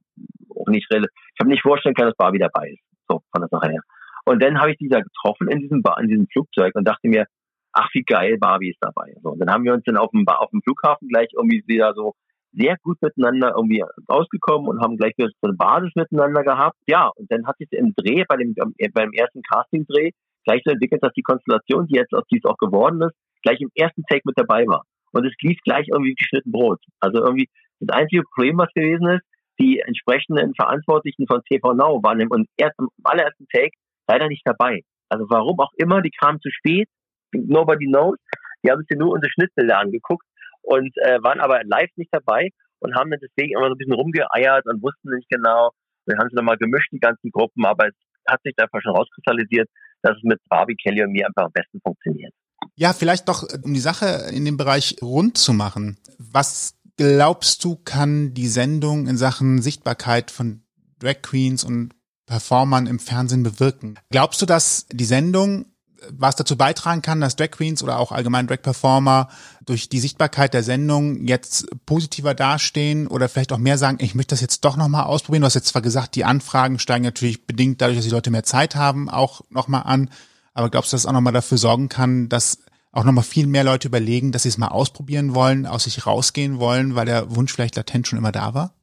[0.56, 1.12] auch nicht relevant.
[1.34, 2.84] Ich habe nicht vorstellen können, dass Barbie dabei ist.
[3.08, 3.82] So von der Sache her.
[4.26, 7.26] Und dann habe ich die da getroffen in diesem, in diesem Flugzeug und dachte mir,
[7.74, 9.13] ach wie geil, Barbie ist dabei.
[9.24, 11.94] So, und dann haben wir uns dann auf dem, auf dem Flughafen gleich irgendwie wieder
[11.94, 12.13] so
[12.53, 16.77] sehr gut miteinander irgendwie rausgekommen und haben gleich wieder so eine Basis miteinander gehabt.
[16.87, 20.11] Ja, und dann hat sich im Dreh, bei dem, beim ersten Casting-Dreh,
[20.43, 23.71] gleich so entwickelt, dass die Konstellation, die jetzt die es auch geworden ist, gleich im
[23.75, 24.83] ersten Take mit dabei war
[25.13, 26.79] und es lief gleich irgendwie geschnitten Brot.
[26.99, 29.23] Also irgendwie das einzige Problem, was gewesen ist,
[29.59, 33.75] die entsprechenden Verantwortlichen von TV Now waren im, erst, im allerersten Take
[34.07, 34.81] leider nicht dabei.
[35.09, 36.87] Also warum auch immer, die kamen zu spät,
[37.33, 38.17] nobody knows.
[38.63, 40.25] Die haben sich nur unsere Schnittbilder angeguckt
[40.62, 43.93] und äh, waren aber live nicht dabei und haben dann deswegen immer so ein bisschen
[43.93, 45.71] rumgeeiert und wussten nicht genau.
[46.06, 47.95] Wir haben sie nochmal gemischt, die ganzen Gruppen, aber es
[48.28, 49.69] hat sich einfach schon rauskristallisiert,
[50.02, 52.34] dass es mit Barbie, Kelly und mir einfach am besten funktioniert.
[52.76, 55.97] Ja, vielleicht doch, um die Sache in dem Bereich rund zu machen.
[56.17, 60.63] Was glaubst du, kann die Sendung in Sachen Sichtbarkeit von
[61.00, 61.93] Drag Queens und
[62.26, 64.00] Performern im Fernsehen bewirken?
[64.10, 65.65] Glaubst du, dass die Sendung
[66.09, 69.29] was dazu beitragen kann, dass Drag Queens oder auch allgemein Drag Performer
[69.65, 74.33] durch die Sichtbarkeit der Sendung jetzt positiver dastehen oder vielleicht auch mehr sagen, ich möchte
[74.33, 75.41] das jetzt doch nochmal ausprobieren.
[75.41, 78.43] Du hast jetzt zwar gesagt, die Anfragen steigen natürlich bedingt dadurch, dass die Leute mehr
[78.43, 80.09] Zeit haben, auch nochmal an.
[80.53, 82.59] Aber glaubst du, dass es auch nochmal dafür sorgen kann, dass
[82.91, 86.59] auch nochmal viel mehr Leute überlegen, dass sie es mal ausprobieren wollen, aus sich rausgehen
[86.59, 88.73] wollen, weil der Wunsch vielleicht latent schon immer da war?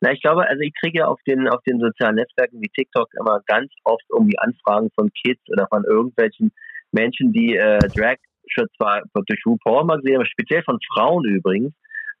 [0.00, 3.40] Na, ich glaube, also ich kriege auf den, auf den sozialen Netzwerken wie TikTok immer
[3.46, 6.52] ganz oft irgendwie Anfragen von Kids oder von irgendwelchen
[6.92, 8.16] Menschen, die äh, Drag
[8.48, 11.74] schon zwar durch RuPaul mal gesehen, aber speziell von Frauen übrigens,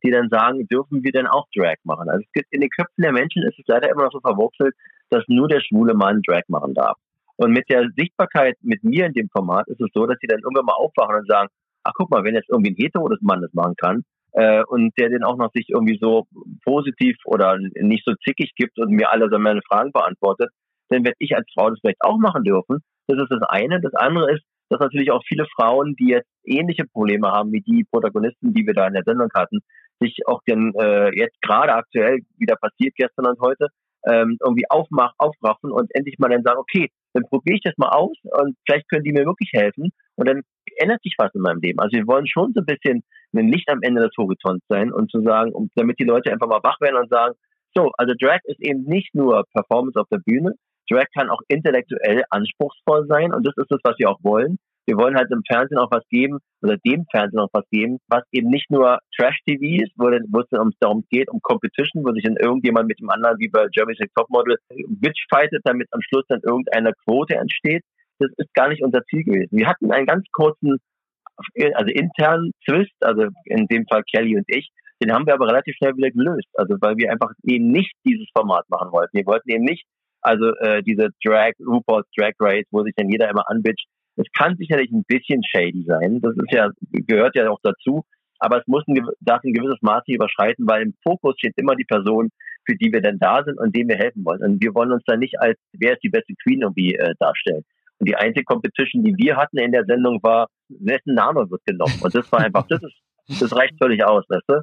[0.04, 2.08] die dann sagen, dürfen wir denn auch Drag machen?
[2.08, 4.74] Also es gibt, in den Köpfen der Menschen ist es leider immer noch so verwurzelt,
[5.10, 6.98] dass nur der schwule Mann Drag machen darf.
[7.36, 10.40] Und mit der Sichtbarkeit mit mir in dem Format ist es so, dass sie dann
[10.40, 11.48] irgendwann mal aufwachen und sagen,
[11.84, 14.04] ach guck mal, wenn jetzt irgendwie ein hetero das Mann das machen kann,
[14.36, 16.26] äh, und der den auch noch sich irgendwie so
[16.64, 20.50] positiv oder nicht so zickig gibt und mir alle so meine Fragen beantwortet,
[20.90, 22.78] dann werde ich als Frau das vielleicht auch machen dürfen.
[23.08, 23.80] Das ist das eine.
[23.80, 27.84] Das andere ist, dass natürlich auch viele Frauen, die jetzt ähnliche Probleme haben wie die
[27.90, 29.60] Protagonisten, die wir da in der Sendung hatten,
[30.00, 33.68] sich auch den äh, jetzt gerade aktuell wieder passiert gestern und heute
[34.06, 37.88] ähm, irgendwie aufmach, aufraffen und endlich mal dann sagen, okay, dann probiere ich das mal
[37.88, 40.42] aus und vielleicht können die mir wirklich helfen und dann
[40.76, 41.80] ändert sich was in meinem Leben.
[41.80, 43.02] Also wir wollen schon so ein bisschen
[43.34, 46.48] ein Licht am Ende des Horizonts sein und zu sagen, um, damit die Leute einfach
[46.48, 47.34] mal wach werden und sagen,
[47.74, 50.52] so, also Drag ist eben nicht nur Performance auf der Bühne,
[50.90, 54.58] Drag kann auch intellektuell anspruchsvoll sein und das ist das, was wir auch wollen.
[54.86, 58.22] Wir wollen halt im Fernsehen auch was geben oder dem Fernsehen auch was geben, was
[58.30, 62.86] eben nicht nur Trash-TV ist, wo, es darum geht, um Competition, wo sich dann irgendjemand
[62.86, 64.56] mit dem anderen, wie bei Jeremy's Topmodel,
[64.88, 67.82] bitchfightet, damit am Schluss dann irgendeine Quote entsteht.
[68.20, 69.58] Das ist gar nicht unser Ziel gewesen.
[69.58, 70.78] Wir hatten einen ganz kurzen
[71.74, 74.70] also intern Twist, also in dem Fall Kelly und ich,
[75.02, 76.48] den haben wir aber relativ schnell wieder gelöst.
[76.54, 79.16] Also weil wir einfach eben nicht dieses Format machen wollten.
[79.16, 79.84] Wir wollten eben nicht,
[80.22, 83.86] also äh, diese Drag, RuPaul's Drag Race, wo sich dann jeder immer anbitscht.
[84.16, 86.20] Es kann sicherlich ein bisschen shady sein.
[86.22, 88.04] Das ist ja, gehört ja auch dazu.
[88.38, 91.74] Aber es muss ein, darf ein gewisses Maß nicht überschreiten, weil im Fokus steht immer
[91.74, 92.30] die Person,
[92.66, 94.42] für die wir denn da sind und denen wir helfen wollen.
[94.42, 97.64] Und wir wollen uns da nicht als, wer ist die beste Queen irgendwie äh, darstellen.
[97.98, 101.98] Und die einzige Competition, die wir hatten in der Sendung, war, wessen Name wird genommen.
[102.02, 104.60] Und das war einfach, das ist, das reicht völlig aus, weißt du?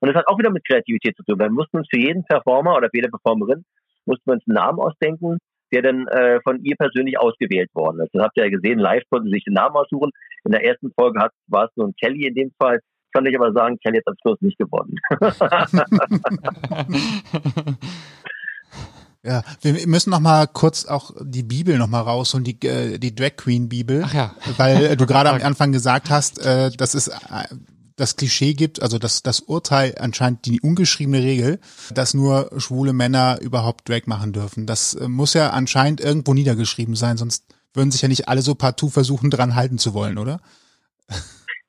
[0.00, 1.38] Und das hat auch wieder mit Kreativität zu tun.
[1.38, 3.64] Wir mussten uns für jeden Performer oder für jede Performerin,
[4.06, 5.38] mussten wir uns einen Namen ausdenken,
[5.72, 8.14] der dann äh, von ihr persönlich ausgewählt worden ist.
[8.14, 10.10] Das habt ihr ja gesehen, live konnten sie sich den Namen aussuchen.
[10.44, 12.80] In der ersten Folge hat, war es nur ein Kelly in dem Fall.
[13.12, 14.96] Kann ich aber sagen, Kelly hat am Schluss nicht gewonnen.
[19.22, 23.14] Ja, wir müssen noch mal kurz auch die Bibel noch mal rausholen, die, äh, die
[23.14, 24.02] Drag Queen Bibel.
[24.04, 24.34] Ach ja.
[24.56, 27.14] Weil du gerade am Anfang gesagt hast, äh, dass es äh,
[27.96, 31.60] das Klischee gibt, also das, das Urteil anscheinend die ungeschriebene Regel,
[31.92, 34.64] dass nur schwule Männer überhaupt Drag machen dürfen.
[34.64, 38.88] Das muss ja anscheinend irgendwo niedergeschrieben sein, sonst würden sich ja nicht alle so partout
[38.88, 40.40] versuchen, dran halten zu wollen, oder?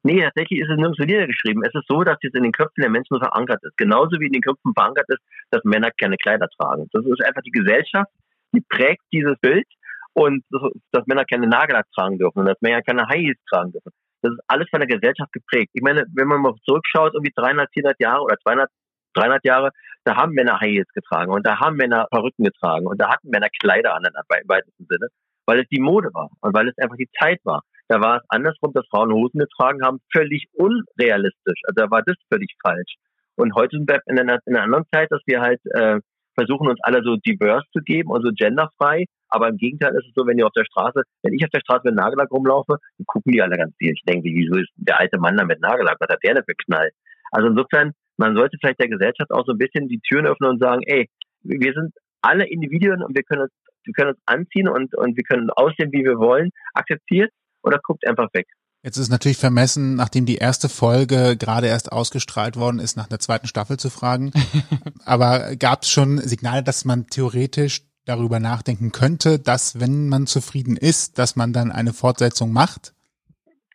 [0.04, 1.64] Nee, tatsächlich ist es nirgendwo niedergeschrieben.
[1.64, 3.78] Es ist so, dass es in den Köpfen der Menschen verankert ist.
[3.78, 6.88] Genauso wie in den Köpfen verankert ist, dass Männer keine Kleider tragen.
[6.92, 8.10] Das ist einfach die Gesellschaft,
[8.52, 9.68] die prägt dieses Bild
[10.14, 10.44] und
[10.92, 13.92] dass Männer keine Nagellack tragen dürfen und dass Männer keine High Heels tragen dürfen.
[14.24, 15.70] Das ist alles von der Gesellschaft geprägt.
[15.74, 18.70] Ich meine, wenn man mal zurückschaut, irgendwie 300, 400 Jahre oder 200,
[19.14, 19.70] 300 Jahre,
[20.04, 23.30] da haben Männer High Heels getragen und da haben Männer Perücken getragen und da hatten
[23.30, 25.08] Männer Kleider an, im weitesten Sinne,
[25.46, 27.62] weil es die Mode war und weil es einfach die Zeit war.
[27.92, 31.60] Da war es andersrum, dass Frauen Hosen getragen haben, völlig unrealistisch.
[31.66, 32.96] Also da war das völlig falsch.
[33.36, 36.00] Und heute sind wir in einer, in einer anderen Zeit, dass wir halt äh,
[36.36, 39.08] versuchen, uns alle so diverse zu geben und so genderfrei.
[39.28, 41.60] Aber im Gegenteil ist es so, wenn ihr auf der Straße, wenn ich auf der
[41.60, 43.92] Straße mit Nagellack rumlaufe, dann gucken die alle ganz viel.
[43.92, 45.98] Ich denke, wieso ist der alte Mann da mit Nagellack?
[46.00, 46.92] Was hat der denn für Knall?
[47.32, 50.62] Also insofern, man sollte vielleicht der Gesellschaft auch so ein bisschen die Türen öffnen und
[50.62, 51.10] sagen, ey,
[51.44, 53.52] wir sind alle Individuen und wir können uns,
[53.84, 57.32] wir können uns anziehen und, und wir können aussehen, wie wir wollen, akzeptiert
[57.64, 58.48] oder guckt einfach weg.
[58.84, 63.20] Jetzt ist natürlich vermessen, nachdem die erste Folge gerade erst ausgestrahlt worden ist, nach einer
[63.20, 64.32] zweiten Staffel zu fragen.
[65.06, 70.78] Aber gab es schon Signale, dass man theoretisch darüber nachdenken könnte, dass wenn man zufrieden
[70.78, 72.94] ist, dass man dann eine Fortsetzung macht?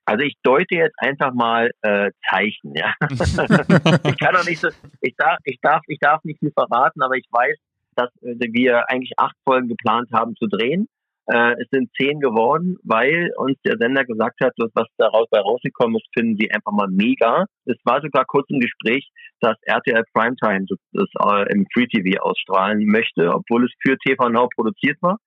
[0.06, 2.92] Also ich deute jetzt einfach mal äh, Zeichen, ja.
[3.10, 4.68] ich kann doch nicht so,
[5.00, 7.56] ich darf, ich darf, ich darf nicht viel verraten, aber ich weiß,
[7.96, 10.88] dass äh, wir eigentlich acht Folgen geplant haben zu drehen.
[11.26, 15.96] Äh, es sind zehn geworden, weil uns der Sender gesagt hat, was daraus bei rausgekommen
[15.96, 17.46] ist, finden sie einfach mal mega.
[17.64, 19.08] Es war sogar kurz im Gespräch,
[19.40, 24.48] dass RTL Primetime das äh, im Free TV ausstrahlen möchte, obwohl es für TV Now
[24.54, 25.18] produziert war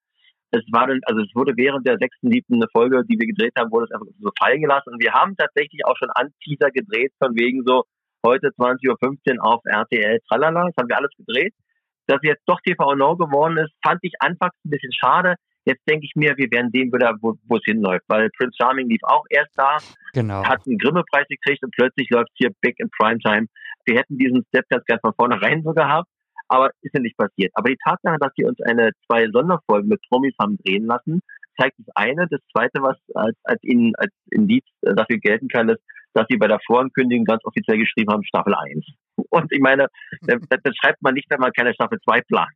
[0.52, 3.70] es war dann, also es wurde während der sechsten, siebten Folge, die wir gedreht haben,
[3.70, 4.94] wurde es einfach so fallen gelassen.
[4.94, 7.84] Und wir haben tatsächlich auch schon Anteaser gedreht, von wegen so
[8.26, 11.54] heute 20.15 Uhr auf RTL, tralala, das haben wir alles gedreht.
[12.06, 15.36] Dass jetzt doch TV No geworden ist, fand ich anfangs ein bisschen schade.
[15.64, 19.00] Jetzt denke ich mir, wir werden sehen wieder, wo es hinläuft, weil Prince Charming lief
[19.02, 19.76] auch erst da,
[20.12, 20.44] genau.
[20.44, 23.46] hat einen Grimme-Preis gekriegt und plötzlich läuft hier Big in Primetime.
[23.84, 26.08] Wir hätten diesen Step ganz gerne von vornherein so gehabt
[26.50, 27.52] aber ist ja nicht passiert.
[27.54, 31.20] Aber die Tatsache, dass sie uns eine zwei Sonderfolgen mit Promis haben drehen lassen,
[31.56, 32.26] zeigt das eine.
[32.28, 35.80] Das zweite, was als, als, in, als Indiz dafür gelten kann, ist,
[36.12, 38.84] dass sie bei der Vorankündigung ganz offiziell geschrieben haben, Staffel 1.
[39.30, 39.86] Und ich meine,
[40.22, 42.50] das, das schreibt man nicht, wenn man keine Staffel 2 plant.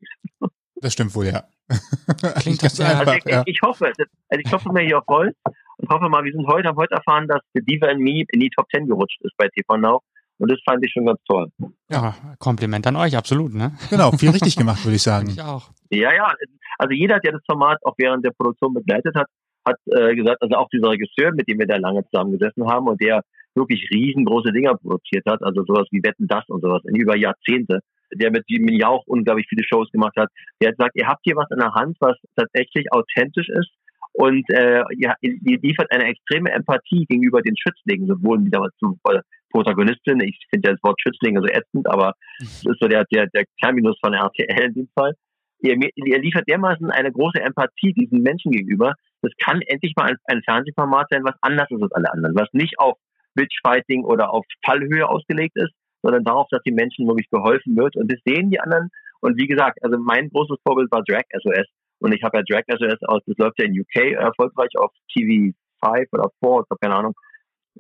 [0.85, 1.45] Das stimmt wohl, ja.
[2.41, 3.43] Klingt das ja also ich, ja.
[3.47, 4.05] ich, hoffe, also
[4.45, 5.35] ich hoffe mir hier auf Holz
[5.79, 8.41] und hoffe mal, wir sind heute, haben heute erfahren, dass The Diva in Me in
[8.41, 10.03] die Top 10 gerutscht ist bei TV Now.
[10.37, 11.49] Und das fand ich schon ganz toll.
[11.89, 13.73] Ja, Kompliment an euch, absolut, ne?
[13.89, 15.29] Genau, viel richtig gemacht, würde ich sagen.
[15.31, 15.71] Ich auch.
[15.89, 16.35] Ja, ja.
[16.77, 19.29] Also jeder, der das Format auch während der Produktion begleitet hat,
[19.67, 23.01] hat äh, gesagt, also auch dieser Regisseur, mit dem wir da lange zusammengesessen haben und
[23.01, 23.23] der
[23.55, 27.81] wirklich riesengroße Dinger produziert hat, also sowas wie Wetten das und sowas in über Jahrzehnte,
[28.15, 31.21] der mit dem ja auch unglaublich viele Shows gemacht hat, der hat gesagt, ihr habt
[31.25, 33.71] hier was in der Hand, was tatsächlich authentisch ist
[34.15, 39.21] und äh, ihr, ihr liefert eine extreme Empathie gegenüber den Schützlingen, sowohl wieder zu äh,
[39.51, 40.21] Protagonistin.
[40.21, 43.45] Ich finde ja das Wort Schützlinge so ätzend, aber das ist so der, der, der
[43.61, 45.15] Terminus von RTL in dem Fall.
[45.63, 48.95] Ihr, ihr liefert dermaßen eine große Empathie diesen Menschen gegenüber.
[49.23, 52.49] Das kann endlich mal ein, ein Fernsehformat sein, was anders ist als alle anderen, was
[52.53, 52.97] nicht auf
[53.35, 55.73] Bitchfighting oder auf Fallhöhe ausgelegt ist,
[56.05, 57.97] sondern darauf, dass den Menschen wirklich geholfen wird.
[57.97, 58.91] Und das sehen die anderen.
[59.21, 61.67] Und wie gesagt, also mein großes Vorbild war Drag SOS.
[61.99, 65.55] Und ich habe ja Drag SOS aus, das läuft ja in UK erfolgreich auf TV
[65.83, 67.15] 5 oder 4, ich habe keine Ahnung.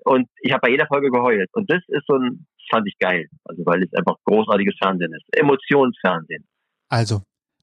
[0.04, 1.50] Und ich habe bei jeder Folge geheult.
[1.52, 3.28] Und das ist so ein, fand ich geil.
[3.44, 5.38] Also weil es einfach großartiges Fernsehen ist.
[5.38, 6.46] Emotionsfernsehen.
[6.88, 7.20] Also,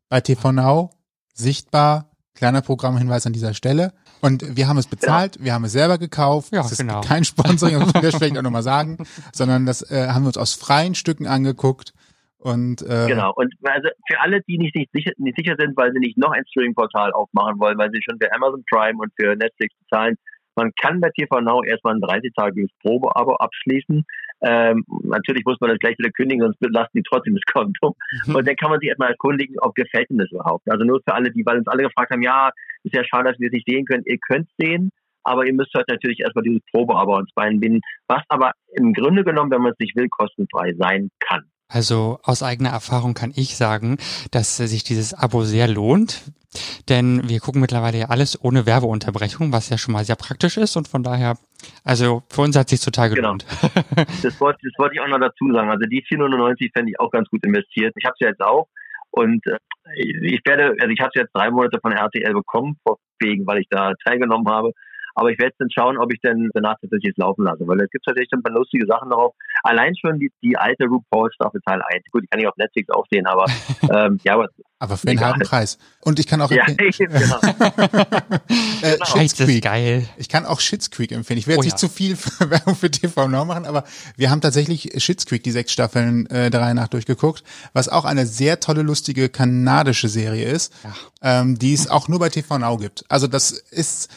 [0.10, 0.92] bei TV Now
[1.34, 3.94] sichtbar, kleiner Programmhinweis an dieser Stelle.
[4.22, 5.46] Und wir haben es bezahlt, ja.
[5.46, 6.54] wir haben es selber gekauft.
[6.54, 7.02] Ja, das ist genau.
[7.02, 8.98] kein Sponsoring, das muss ich vielleicht auch nochmal sagen,
[9.34, 11.94] sondern das äh, haben wir uns aus freien Stücken angeguckt.
[12.38, 13.34] Und, äh, genau.
[13.36, 16.32] Und also für alle, die nicht, nicht, sicher, nicht sicher sind, weil sie nicht noch
[16.32, 20.16] ein Streaming-Portal aufmachen wollen, weil sie schon für Amazon Prime und für Netflix bezahlen,
[20.56, 24.04] man kann bei TV Now erstmal ein 30-tagiges Probeabo abschließen.
[24.42, 27.96] Ähm, natürlich muss man das gleich wieder kündigen, sonst belasten die trotzdem das Konto.
[28.26, 28.36] Mhm.
[28.36, 30.70] Und dann kann man sich erstmal erkundigen, ob gefällt Ihnen das überhaupt.
[30.70, 32.52] Also nur für alle, die, weil uns alle gefragt haben, ja,
[32.84, 34.04] ist ja schade, dass wir es nicht sehen können.
[34.06, 34.92] Ihr könnt es sehen,
[35.24, 39.24] aber ihr müsst halt natürlich erstmal dieses Probeabo ans Bein binden, was aber im Grunde
[39.24, 41.44] genommen, wenn man es nicht will, kostenfrei sein kann.
[41.68, 43.98] Also aus eigener Erfahrung kann ich sagen,
[44.32, 46.24] dass sich dieses Abo sehr lohnt.
[46.90, 50.76] Denn wir gucken mittlerweile ja alles ohne Werbeunterbrechung, was ja schon mal sehr praktisch ist
[50.76, 51.38] und von daher,
[51.86, 53.38] also für uns hat sich total genau.
[53.38, 53.46] gelohnt.
[53.62, 54.06] Genau.
[54.22, 55.70] das, wollte, das wollte ich auch noch dazu sagen.
[55.70, 57.94] Also die 499 fände ich auch ganz gut investiert.
[57.96, 58.68] Ich habe sie jetzt auch
[59.12, 59.58] und äh,
[59.96, 62.78] ich werde, also ich habe jetzt drei Monate von RTL bekommen,
[63.20, 64.72] wegen, weil ich da teilgenommen habe.
[65.16, 67.90] Aber ich werde jetzt dann schauen, ob ich denn danach tatsächlich laufen lasse, weil es
[67.90, 69.34] gibt tatsächlich ein paar lustige Sachen darauf.
[69.64, 72.06] Allein schon die, die alte RuPaul Staffel Teil 1.
[72.12, 73.46] Gut, die kann ich auf Netflix auch sehen, aber
[73.94, 74.48] ähm, ja, aber
[74.82, 75.78] aber für einen halben Preis.
[76.00, 76.82] Und ich kann auch ja, genau.
[78.82, 79.06] äh, genau.
[79.06, 79.64] Schitt's Creek.
[79.64, 80.10] geil.
[80.18, 81.38] Ich kann auch Shits Creek empfehlen.
[81.38, 81.68] Ich werde oh, ja.
[81.68, 83.84] nicht zu viel Werbung für TV Now machen, aber
[84.18, 87.44] wir haben tatsächlich Shits Creek die sechs Staffeln äh, der Reihe nach durchgeguckt,
[87.74, 91.42] was auch eine sehr tolle, lustige kanadische Serie ist, ja.
[91.42, 93.06] ähm, die es auch nur bei TV Now gibt.
[93.08, 94.10] Also das ist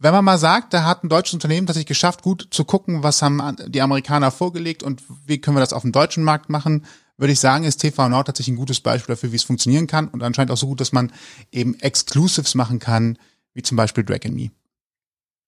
[0.00, 3.20] wenn man mal sagt, da hat ein deutsches Unternehmen tatsächlich geschafft, gut zu gucken, was
[3.20, 6.86] haben die Amerikaner vorgelegt und wie können wir das auf dem deutschen Markt machen,
[7.18, 10.08] würde ich sagen, ist TV Now tatsächlich ein gutes Beispiel dafür, wie es funktionieren kann
[10.08, 11.12] und anscheinend auch so gut, dass man
[11.52, 13.18] eben Exclusives machen kann,
[13.52, 14.50] wie zum Beispiel Drag Me.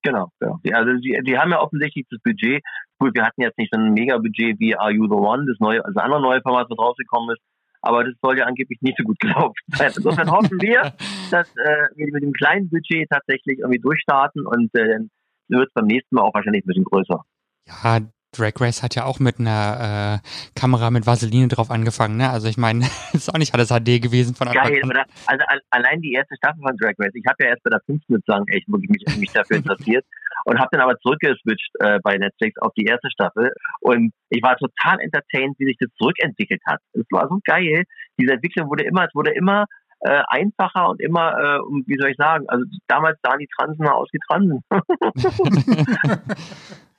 [0.03, 0.59] Genau, genau.
[0.75, 2.62] Also die, die haben ja offensichtlich das Budget.
[2.99, 5.83] Gut, wir hatten jetzt nicht so ein Mega-Budget wie Are You the One, das neue,
[5.83, 7.43] also andere neue Format, was rausgekommen ist.
[7.83, 9.92] Aber das soll ja angeblich nicht so gut gelaufen sein.
[9.95, 10.95] Insofern hoffen wir,
[11.31, 15.11] dass äh, wir mit dem kleinen Budget tatsächlich irgendwie durchstarten und äh, dann
[15.49, 17.23] wird es beim nächsten Mal auch wahrscheinlich ein bisschen größer.
[17.68, 18.01] Ja,
[18.35, 22.31] Drag Race hat ja auch mit einer äh, Kamera mit Vaseline drauf angefangen, ne?
[22.31, 25.05] Also ich meine, ist auch nicht alles HD gewesen von Anfang Geil, oder?
[25.27, 27.12] Also allein die erste Staffel von Drag Race.
[27.14, 30.07] Ich habe ja erst bei der fünften sozusagen echt wirklich mich, mich dafür interessiert
[30.45, 34.57] und habe dann aber zurückgeswitcht äh, bei Netflix auf die erste Staffel und ich war
[34.57, 36.81] total entertained, wie sich das zurückentwickelt hat.
[36.93, 37.85] Es war so geil.
[38.19, 39.67] Diese Entwicklung wurde immer, es wurde immer
[40.01, 44.09] äh, einfacher und immer, äh, wie soll ich sagen, also damals sahen die Transen aus
[44.13, 44.61] wie Transen.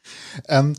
[0.47, 0.75] ähm,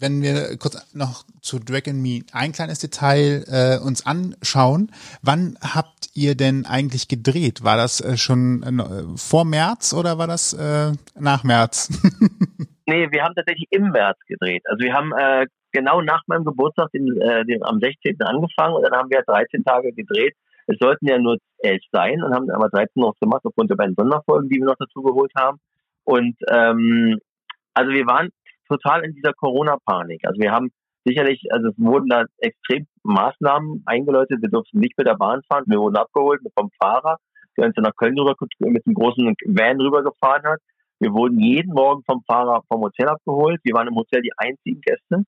[0.00, 4.90] wenn wir kurz noch zu Drag and Me ein kleines Detail äh, uns anschauen,
[5.22, 7.64] wann habt ihr denn eigentlich gedreht?
[7.64, 11.90] War das äh, schon äh, vor März oder war das äh, nach März?
[12.86, 14.62] nee, wir haben tatsächlich im März gedreht.
[14.66, 18.20] Also wir haben äh, genau nach meinem Geburtstag den, äh, den, am 16.
[18.20, 20.34] angefangen und dann haben wir 13 Tage gedreht.
[20.66, 23.94] Es sollten ja nur elf sein und haben aber 13 noch gemacht aufgrund der beiden
[23.96, 25.58] Sonderfolgen, die wir noch dazu geholt haben.
[26.04, 27.18] Und ähm,
[27.74, 28.30] also wir waren
[28.70, 30.20] total in dieser Corona-Panik.
[30.24, 30.70] Also wir haben
[31.04, 34.42] sicherlich, also es wurden da extrem Maßnahmen eingeläutet.
[34.42, 35.64] Wir durften nicht mit der Bahn fahren.
[35.66, 37.18] Wir wurden abgeholt vom Fahrer,
[37.56, 40.60] der uns dann nach Köln rüber mit einem großen Van rübergefahren hat.
[41.00, 43.58] Wir wurden jeden Morgen vom Fahrer vom Hotel abgeholt.
[43.64, 45.24] Wir waren im Hotel die einzigen Gäste.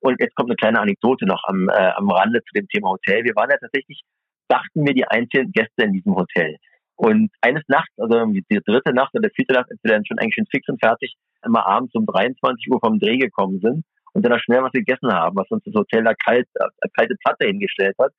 [0.00, 3.24] Und jetzt kommt eine kleine Anekdote noch am, äh, am Rande zu dem Thema Hotel.
[3.24, 4.02] Wir waren ja tatsächlich,
[4.48, 6.56] dachten wir, die einzigen Gäste in diesem Hotel.
[6.94, 10.18] Und eines Nachts, also die dritte Nacht oder die vierte Nacht, als wir dann schon
[10.18, 11.16] eigentlich schon fix und fertig
[11.46, 15.36] immer abends um 23 Uhr vom Dreh gekommen sind und dann schnell was gegessen haben,
[15.36, 18.12] was uns das Hotel da kalt, äh, kalte Platte hingestellt hat,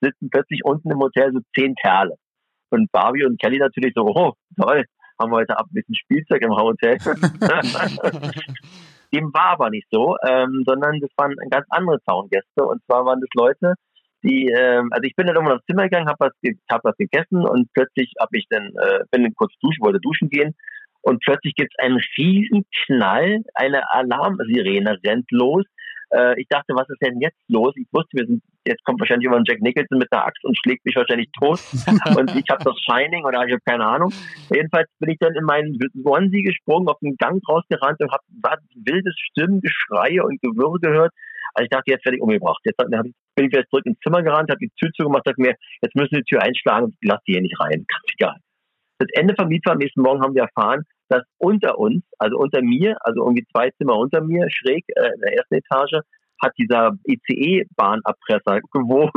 [0.00, 2.16] sitzen plötzlich unten im Hotel so zehn Kerle.
[2.70, 4.84] Und Barbie und Kelly natürlich so, oh, toll,
[5.20, 6.98] haben wir heute ab ein bisschen Spielzeug im Hotel.
[9.12, 12.64] Dem war aber nicht so, ähm, sondern das waren ganz andere Zaungäste.
[12.64, 13.74] Und zwar waren das Leute,
[14.22, 16.32] die, ähm, also ich bin dann irgendwann aufs Zimmer gegangen, habe was,
[16.70, 20.28] hab was gegessen und plötzlich habe ich dann, äh, bin dann kurz duschen, wollte duschen
[20.28, 20.54] gehen
[21.02, 25.64] und plötzlich gibt es einen riesen Knall, eine Alarmsirene rennt los.
[26.12, 27.72] Äh, ich dachte, was ist denn jetzt los?
[27.76, 30.84] Ich wusste, wir sind, jetzt kommt wahrscheinlich jemand Jack Nicholson mit der Axt und schlägt
[30.84, 31.60] mich wahrscheinlich tot.
[32.18, 34.12] und ich habe das Shining oder ich habe keine Ahnung.
[34.52, 39.14] Jedenfalls bin ich dann in meinen Onesie gesprungen, auf den Gang rausgerannt und habe wildes
[39.30, 41.12] Stimmengeschreie und Gewürre gehört.
[41.54, 42.60] Also ich dachte, jetzt werde ich umgebracht.
[42.64, 45.96] Jetzt bin ich wieder zurück ins Zimmer gerannt, habe die Tür zugemacht, dachte mir, jetzt
[45.96, 47.84] müssen die Tür einschlagen, lass die hier nicht rein.
[47.88, 48.36] Ganz egal.
[49.00, 52.36] Das Ende vom Lied war, am nächsten Morgen haben wir erfahren, dass unter uns, also
[52.36, 56.04] unter mir, also irgendwie zwei Zimmer unter mir, schräg äh, in der ersten Etage,
[56.42, 59.12] hat dieser ICE-Bahnerpresser gewohnt.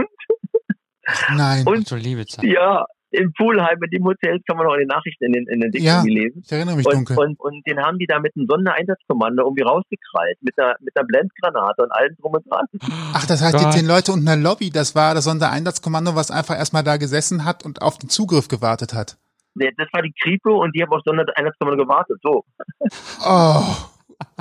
[1.35, 1.67] Nein.
[1.67, 2.45] Und, so liebe Zeit.
[2.45, 5.59] Ja, im Poolheim, in dem Hotel, kann man auch in den Nachrichten in den, in
[5.59, 6.41] den Dicken ja, lesen.
[6.45, 7.17] Ich erinnere mich und, dunkel.
[7.17, 11.05] Und, und den haben die da mit einem Sondereinsatzkommando irgendwie rausgekrallt, mit einer, mit einer
[11.05, 12.65] Blendgranate und allem drum und dran.
[13.13, 16.31] Ach, das heißt, die zehn Leute unten in der Lobby, das war das Sondereinsatzkommando, was
[16.31, 19.17] einfach erstmal da gesessen hat und auf den Zugriff gewartet hat.
[19.55, 22.43] Das war die Kripo und die haben auf Sondereinsatzkommando gewartet, so.
[23.25, 23.89] Oh.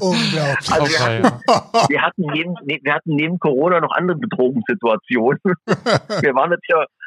[0.00, 0.72] Unglaublich.
[0.72, 1.40] Also wir, hatten,
[1.88, 5.40] wir, hatten neben, wir hatten neben Corona noch andere Bedrohungssituationen.
[6.22, 6.60] Wir waren mit,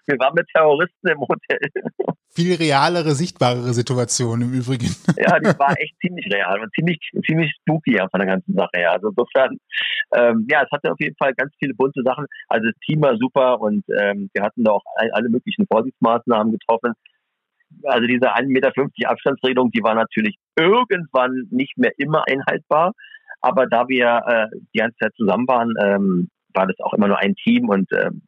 [0.07, 1.59] wir waren mit Terroristen im Hotel.
[2.29, 4.93] Viel realere, sichtbarere Situation im Übrigen.
[5.17, 8.91] Ja, die war echt ziemlich real und ziemlich, ziemlich spooky von der ganzen Sache her.
[8.91, 9.57] Also insofern,
[10.13, 12.25] ähm, ja, es hatte auf jeden Fall ganz viele bunte Sachen.
[12.49, 14.83] Also das Team war super und ähm, wir hatten da auch
[15.13, 16.93] alle möglichen Vorsichtsmaßnahmen getroffen
[17.83, 18.71] also diese 1,50 Meter
[19.09, 22.93] Abstandsregelung, die war natürlich irgendwann nicht mehr immer einhaltbar.
[23.41, 27.19] Aber da wir äh, die ganze Zeit zusammen waren, ähm, war das auch immer nur
[27.19, 28.23] ein Team und ähm,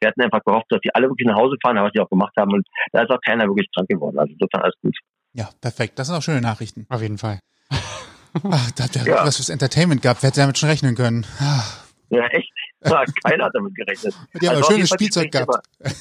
[0.00, 2.32] wir hatten einfach gehofft, dass die alle wirklich nach Hause fahren, was die auch gemacht
[2.36, 4.18] haben und da ist auch keiner wirklich krank geworden.
[4.18, 4.96] Also insofern alles gut.
[5.32, 5.98] Ja, perfekt.
[5.98, 6.86] Das sind auch schöne Nachrichten.
[6.88, 7.38] Auf jeden Fall.
[7.70, 9.24] Ach, da hat der ja.
[9.24, 10.22] was fürs Entertainment gehabt.
[10.22, 11.24] Wer hätte damit schon rechnen können?
[11.40, 11.84] Ach.
[12.10, 12.50] Ja, echt.
[12.84, 14.14] Ja, keiner hat damit gerechnet.
[14.40, 15.66] Die haben also ein schönes Spielzeug gehabt.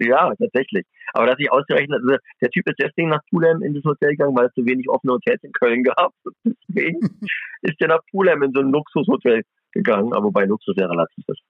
[0.00, 0.86] Ja, tatsächlich.
[1.12, 4.36] Aber dass ich ausgerechnet, also der Typ ist deswegen nach Fulham in das Hotel gegangen,
[4.36, 6.12] weil es so wenig offene Hotels in Köln gab.
[6.44, 7.00] Deswegen
[7.62, 9.42] ist er nach Fulham in so ein Luxushotel
[9.72, 11.42] gegangen, aber wobei Luxus ja relativ ist.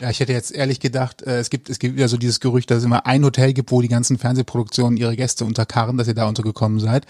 [0.00, 2.70] Ja, ich hätte jetzt ehrlich gedacht, äh, es gibt es gibt wieder so dieses Gerücht,
[2.70, 6.14] dass es immer ein Hotel gibt, wo die ganzen Fernsehproduktionen ihre Gäste unterkarren, dass ihr
[6.14, 7.06] da untergekommen seid.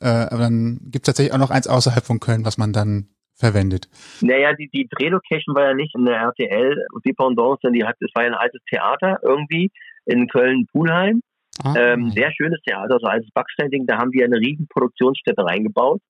[0.00, 3.08] Äh, aber dann gibt es tatsächlich auch noch eins außerhalb von Köln, was man dann
[3.40, 3.88] verwendet.
[4.20, 8.10] Naja, die, die Drehlocation war ja nicht in der RTL Dependance, denn die hat, es
[8.14, 9.72] war ja ein altes Theater irgendwie
[10.06, 11.20] in Köln-Pulheim.
[11.62, 11.74] Ah.
[11.76, 16.00] Ähm, sehr schönes Theater, so als Backsteining, da haben wir eine riesen Produktionsstätte reingebaut.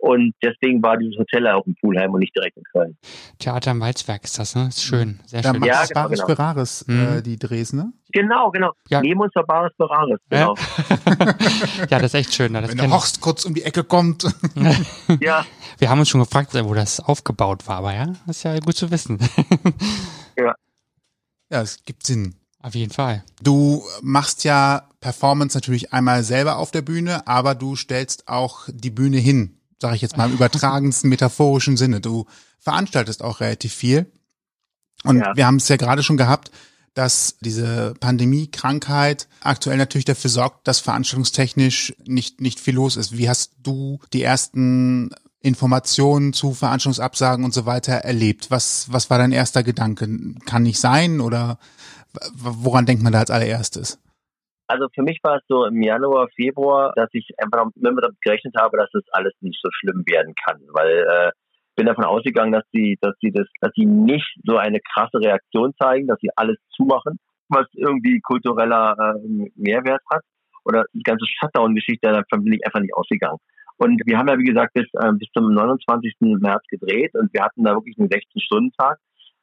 [0.00, 2.96] Und deswegen war dieses Hotel auch in Pulheim und nicht direkt in Köln.
[3.38, 4.68] Theater im Walzwerk ist das, ne?
[4.68, 5.62] Ist schön, sehr da schön.
[5.62, 6.26] Ja, genau, Bares genau.
[6.26, 7.22] Berares, äh, mhm.
[7.22, 7.92] die Drehs, ne?
[8.10, 8.72] Genau, genau.
[8.88, 9.02] Ja.
[9.02, 10.54] Neben uns war Bares Berares, genau.
[11.90, 12.54] ja, das ist echt schön.
[12.54, 14.24] Das Wenn der Horst kurz um die Ecke kommt.
[15.20, 15.44] ja.
[15.78, 18.76] Wir haben uns schon gefragt, wo das aufgebaut war, aber ja, das ist ja gut
[18.76, 19.18] zu wissen.
[20.36, 20.54] ja.
[21.52, 22.36] Ja, es gibt Sinn.
[22.62, 23.24] Auf jeden Fall.
[23.42, 28.90] Du machst ja Performance natürlich einmal selber auf der Bühne, aber du stellst auch die
[28.90, 32.00] Bühne hin, sage ich jetzt mal im übertragensten metaphorischen Sinne.
[32.00, 32.26] Du
[32.58, 34.12] veranstaltest auch relativ viel.
[35.04, 35.34] Und ja.
[35.34, 36.50] wir haben es ja gerade schon gehabt,
[36.92, 43.16] dass diese Pandemie-Krankheit aktuell natürlich dafür sorgt, dass veranstaltungstechnisch nicht, nicht viel los ist.
[43.16, 48.50] Wie hast du die ersten Informationen zu Veranstaltungsabsagen und so weiter erlebt?
[48.50, 50.08] Was, was war dein erster Gedanke?
[50.44, 51.58] Kann nicht sein oder
[52.34, 54.00] woran denkt man da als allererstes?
[54.66, 58.54] Also für mich war es so im Januar, Februar, dass ich einfach immer damit gerechnet
[58.56, 61.30] habe, dass das alles nicht so schlimm werden kann, weil äh,
[61.76, 65.72] bin davon ausgegangen, dass sie, dass sie das, dass sie nicht so eine krasse Reaktion
[65.80, 70.22] zeigen, dass sie alles zumachen, was irgendwie kultureller äh, Mehrwert hat.
[70.64, 73.38] Oder die ganze Shutdown-Geschichte, davon bin ich einfach nicht ausgegangen.
[73.78, 76.14] Und wir haben ja, wie gesagt, bis, äh, bis zum 29.
[76.20, 78.98] März gedreht und wir hatten da wirklich einen 16-Stunden-Tag,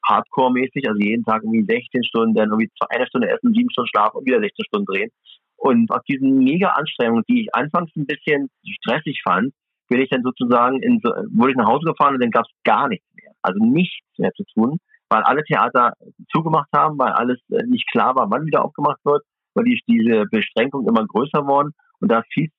[0.08, 4.18] Hardcore-mäßig, also jeden Tag irgendwie 16 Stunden, dann irgendwie eine Stunde essen, sieben Stunden schlafen
[4.18, 5.12] und wieder 16 Stunden drehen.
[5.58, 8.50] Und aus diesen mega Anstrengungen, die ich anfangs ein bisschen
[8.82, 9.54] stressig fand,
[9.90, 12.88] bin ich dann sozusagen in wurde ich nach Hause gefahren und dann gab es gar
[12.88, 13.32] nichts mehr.
[13.42, 14.78] Also nichts mehr zu tun,
[15.10, 15.94] weil alle Theater
[16.30, 20.26] zugemacht haben, weil alles äh, nicht klar war, wann wieder aufgemacht wird, weil die, diese
[20.30, 22.50] Beschränkungen immer größer wurden und da fiel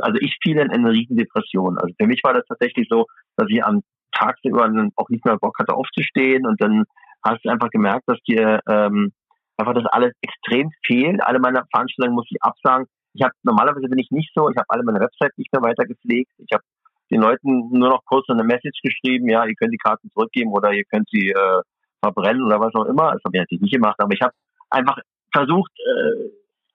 [0.00, 1.78] also ich fiel in eine riesen Depression.
[1.78, 3.82] Also für mich war das tatsächlich so, dass ich am
[4.18, 6.84] tagsüber dann auch nicht mehr Bock hatte aufzustehen und dann
[7.24, 9.12] hast du einfach gemerkt, dass dir ähm,
[9.56, 11.22] einfach das alles extrem fehlt.
[11.22, 12.86] Alle meine Veranstaltungen muss ich absagen.
[13.14, 14.48] Ich habe normalerweise bin ich nicht so.
[14.50, 16.30] Ich habe alle meine Website nicht mehr weiter gepflegt.
[16.38, 16.62] Ich habe
[17.10, 20.72] den Leuten nur noch kurz eine Message geschrieben, ja, ihr könnt die Karten zurückgeben oder
[20.72, 21.62] ihr könnt sie äh,
[22.02, 23.12] verbrennen oder was auch immer.
[23.12, 24.34] Das habe ich natürlich nicht gemacht, aber ich habe
[24.70, 24.98] einfach
[25.32, 26.28] versucht, äh,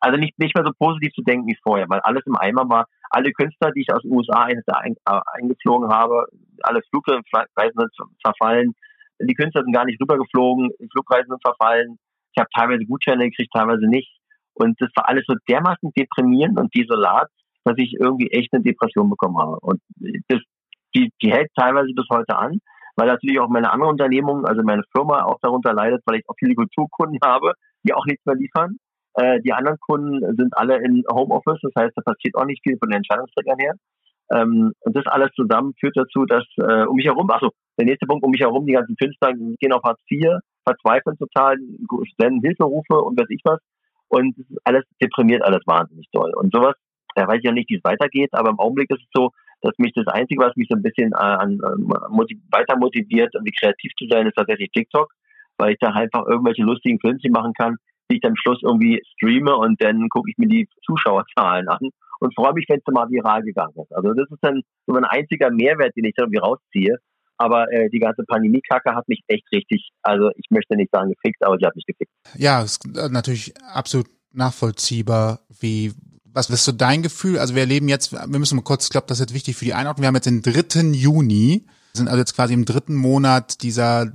[0.03, 2.87] also nicht, nicht mehr so positiv zu denken wie vorher, weil alles im Eimer war.
[3.09, 6.25] Alle Künstler, die ich aus den USA ein, äh, eingeflogen habe,
[6.61, 7.23] alle Flugreisen
[7.55, 7.91] sind
[8.21, 8.73] verfallen.
[9.21, 11.97] Die Künstler sind gar nicht rübergeflogen, Flugreisen sind verfallen.
[12.35, 14.11] Ich habe teilweise Gutscheine gekriegt, teilweise nicht.
[14.55, 17.29] Und das war alles so dermaßen deprimierend und desolat,
[17.63, 19.57] dass ich irgendwie echt eine Depression bekommen habe.
[19.61, 19.79] Und
[20.27, 20.41] das,
[20.93, 22.59] die, die hält teilweise bis heute an,
[22.97, 26.35] weil natürlich auch meine andere Unternehmung, also meine Firma auch darunter leidet, weil ich auch
[26.37, 28.77] viele Kulturkunden habe, die auch nichts mehr liefern.
[29.15, 32.77] Äh, die anderen Kunden sind alle in Homeoffice, das heißt, da passiert auch nicht viel
[32.77, 33.73] von den Entscheidungsträgern her.
[34.31, 38.07] Ähm, und das alles zusammen führt dazu, dass äh, um mich herum, also der nächste
[38.07, 41.57] Punkt, um mich herum, die ganzen Künstler gehen auf Hartz IV, verzweifeln total,
[42.17, 43.59] senden Hilferufe und weiß ich was.
[44.07, 46.31] Und alles deprimiert alles wahnsinnig doll.
[46.35, 46.75] Und sowas,
[47.15, 49.73] da weiß ich ja nicht, wie es weitergeht, aber im Augenblick ist es so, dass
[49.77, 53.55] mich das Einzige, was mich so ein bisschen äh, an, an motiv weiter motiviert, irgendwie
[53.59, 55.11] kreativ zu sein, ist tatsächlich TikTok,
[55.57, 57.77] weil ich da einfach irgendwelche lustigen Filmchen machen kann,
[58.13, 61.89] die ich dann am Schluss irgendwie streame und dann gucke ich mir die Zuschauerzahlen an
[62.19, 63.91] und freue mich, wenn es mal viral gegangen ist.
[63.93, 66.97] Also das ist dann so ein einziger Mehrwert, den ich irgendwie rausziehe.
[67.37, 71.43] Aber äh, die ganze Pandemie-Kacke hat mich echt richtig, also ich möchte nicht sagen gefickt,
[71.43, 72.11] aber sie hat mich gefickt.
[72.37, 75.93] Ja, ist natürlich absolut nachvollziehbar, wie
[76.33, 77.37] was ist so dein Gefühl?
[77.37, 79.65] Also wir erleben jetzt, wir müssen mal kurz, ich glaube, das ist jetzt wichtig für
[79.65, 80.03] die Einordnung.
[80.03, 80.97] Wir haben jetzt den 3.
[80.97, 84.11] Juni, sind also jetzt quasi im dritten Monat dieser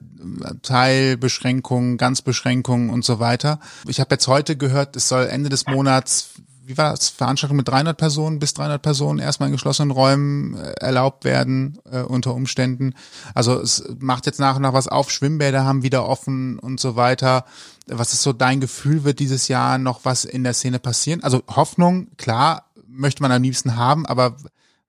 [0.63, 3.61] Teilbeschränkungen, Ganzbeschränkungen und so weiter.
[3.87, 6.31] Ich habe jetzt heute gehört, es soll Ende des Monats
[6.69, 10.73] wie war das, Veranstaltung mit 300 Personen, bis 300 Personen erstmal in geschlossenen Räumen äh,
[10.81, 12.93] erlaubt werden äh, unter Umständen.
[13.35, 16.95] Also es macht jetzt nach und nach was auf, Schwimmbäder haben wieder offen und so
[16.95, 17.47] weiter.
[17.87, 21.23] Was ist so dein Gefühl, wird dieses Jahr noch was in der Szene passieren?
[21.23, 24.37] Also Hoffnung, klar, möchte man am liebsten haben, aber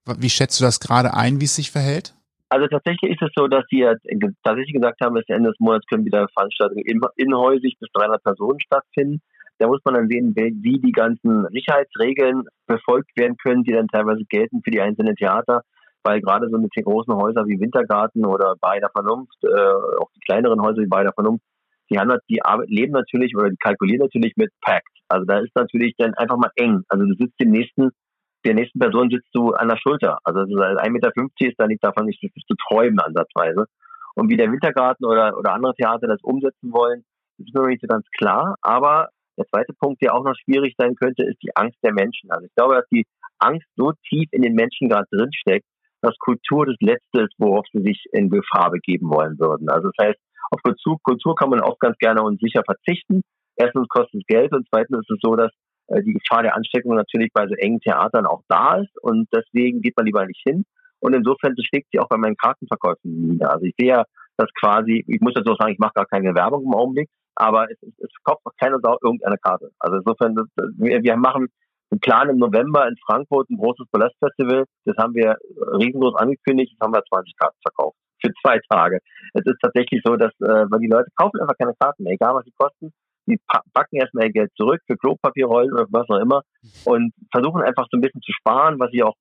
[0.06, 2.14] wie schätzt du das gerade ein, wie es sich verhält?
[2.50, 3.86] Also tatsächlich ist es so, dass sie
[4.44, 6.84] tatsächlich gesagt haben, bis Ende des Monats können wieder Veranstaltungen
[7.16, 9.22] inhäusig bis 300 Personen stattfinden.
[9.60, 14.24] Da muss man dann sehen, wie die ganzen Sicherheitsregeln befolgt werden können, die dann teilweise
[14.30, 15.62] gelten für die einzelnen Theater.
[16.02, 20.10] Weil gerade so mit den großen Häusern wie Wintergarten oder Bei der Vernunft, äh, auch
[20.16, 21.44] die kleineren Häuser wie Bei der Vernunft,
[21.92, 24.88] die haben die Arbeit, leben natürlich oder die kalkulieren natürlich mit Packed.
[25.10, 26.84] Also da ist natürlich dann einfach mal eng.
[26.88, 27.90] Also du sitzt dem nächsten,
[28.46, 30.20] der nächsten Person sitzt du an der Schulter.
[30.24, 33.66] Also 1,50 Meter ist da nicht davon nicht zu träumen ansatzweise.
[34.16, 37.04] Und wie der Wintergarten oder, oder andere Theater das umsetzen wollen,
[37.38, 38.56] ist mir nicht so ganz klar.
[38.62, 42.32] Aber der zweite Punkt, der auch noch schwierig sein könnte, ist die Angst der Menschen.
[42.32, 43.06] Also ich glaube, dass die
[43.40, 45.66] Angst so tief in den Menschen gerade drinsteckt,
[46.02, 49.70] dass Kultur das Letzte ist, worauf sie sich in Gefahr begeben wollen würden.
[49.70, 50.20] Also das heißt,
[50.52, 53.22] auf Kultur, Kultur kann man auch ganz gerne und sicher verzichten.
[53.56, 55.52] Erstens kostet es Geld und zweitens ist es so, dass
[56.04, 59.98] die Gefahr der Ansteckung natürlich bei so engen Theatern auch da ist und deswegen geht
[59.98, 60.64] man lieber nicht hin.
[61.00, 63.52] Und insofern schlägt sie auch bei meinen Kartenverkäufen nieder.
[63.52, 64.04] Also ich sehe ja,
[64.38, 67.78] dass quasi, ich muss auch sagen, ich mache gar keine Werbung im Augenblick, aber es,
[67.82, 69.72] es kauft auch keine Sau irgendeine Karte.
[69.80, 70.46] Also insofern, das,
[70.78, 71.48] wir, wir machen
[71.92, 74.66] einen Plan im November in Frankfurt, ein großes Ballastfestival.
[74.86, 75.38] Das haben wir
[75.80, 77.98] riesengroß angekündigt, das haben wir 20 Karten verkauft.
[78.22, 79.00] Für zwei Tage.
[79.34, 82.36] Es ist tatsächlich so, dass äh, weil die Leute kaufen einfach keine Karten mehr, egal
[82.36, 82.92] was sie kosten.
[83.30, 86.42] Die packen erstmal ihr Geld zurück für Klopapierrollen oder was auch immer
[86.86, 89.16] und versuchen einfach so ein bisschen zu sparen, was ich auch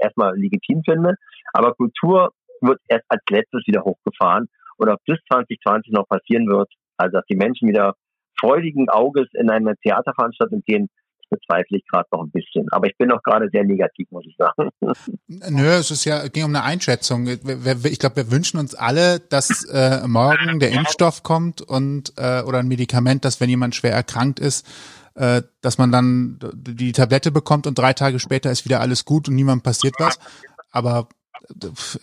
[0.00, 1.14] erstmal legitim finde.
[1.52, 2.30] Aber Kultur
[2.60, 4.48] wird erst als letztes wieder hochgefahren.
[4.76, 7.94] Und ob das 2020 noch passieren wird, also dass die Menschen wieder
[8.38, 10.88] freudigen Auges in eine Theaterveranstaltung gehen,
[11.28, 12.66] bezweifle ich gerade noch ein bisschen.
[12.70, 14.70] Aber ich bin noch gerade sehr negativ, muss ich sagen.
[15.26, 17.26] Nö, es ist ja ging um eine Einschätzung.
[17.26, 22.58] Ich glaube, wir wünschen uns alle, dass äh, morgen der Impfstoff kommt und äh, oder
[22.58, 24.66] ein Medikament, dass wenn jemand schwer erkrankt ist,
[25.14, 29.28] äh, dass man dann die Tablette bekommt und drei Tage später ist wieder alles gut
[29.28, 30.18] und niemand passiert was.
[30.70, 31.08] Aber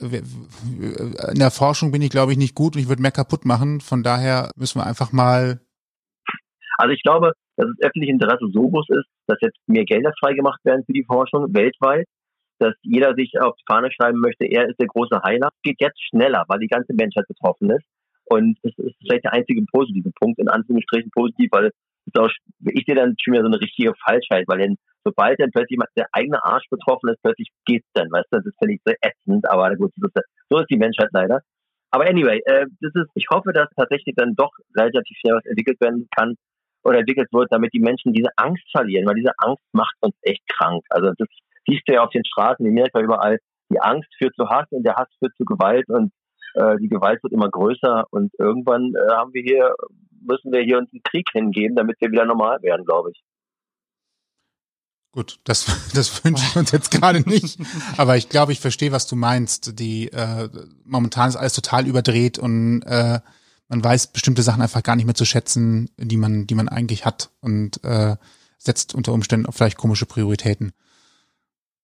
[0.01, 3.79] in der Forschung bin ich, glaube ich, nicht gut und ich würde mehr kaputt machen.
[3.79, 5.61] Von daher müssen wir einfach mal.
[6.77, 10.63] Also ich glaube, dass das öffentliche Interesse so groß ist, dass jetzt mehr Gelder freigemacht
[10.65, 12.07] werden für die Forschung weltweit,
[12.59, 15.49] dass jeder sich auf die Fahne schreiben möchte, er ist der große Heiler.
[15.63, 17.85] Geht jetzt schneller, weil die ganze Menschheit betroffen ist.
[18.25, 21.71] Und es ist vielleicht der einzige positive Punkt, in Anführungsstrichen positiv, weil
[22.05, 22.29] ist auch,
[22.71, 26.07] ich sehe dann schon wieder so eine richtige Falschheit, weil dann, sobald dann plötzlich der
[26.11, 29.75] eigene Arsch betroffen ist, plötzlich geht's dann, weißt du, das ist völlig so ätzend, aber
[29.75, 29.91] gut,
[30.49, 31.41] so ist die Menschheit leider.
[31.91, 35.79] Aber anyway, äh, das ist, ich hoffe, dass tatsächlich dann doch relativ schnell was entwickelt
[35.81, 36.35] werden kann
[36.85, 40.47] oder entwickelt wird, damit die Menschen diese Angst verlieren, weil diese Angst macht uns echt
[40.47, 40.83] krank.
[40.89, 41.27] Also das
[41.67, 43.39] siehst du ja auf den Straßen in Amerika überall.
[43.71, 46.11] Die Angst führt zu Hass und der Hass führt zu Gewalt und
[46.53, 49.75] äh, die Gewalt wird immer größer und irgendwann äh, haben wir hier
[50.21, 53.21] müssen wir hier uns einen Krieg hingeben, damit wir wieder normal werden, glaube ich.
[55.11, 55.65] Gut, das,
[55.95, 57.59] das wünschen wir uns jetzt gerade nicht.
[57.97, 59.79] Aber ich glaube, ich verstehe, was du meinst.
[59.79, 60.49] Die äh,
[60.83, 63.19] momentan ist alles total überdreht und äh,
[63.67, 67.05] man weiß bestimmte Sachen einfach gar nicht mehr zu schätzen, die man, die man eigentlich
[67.05, 68.15] hat und äh,
[68.57, 70.73] setzt unter Umständen auch vielleicht komische Prioritäten.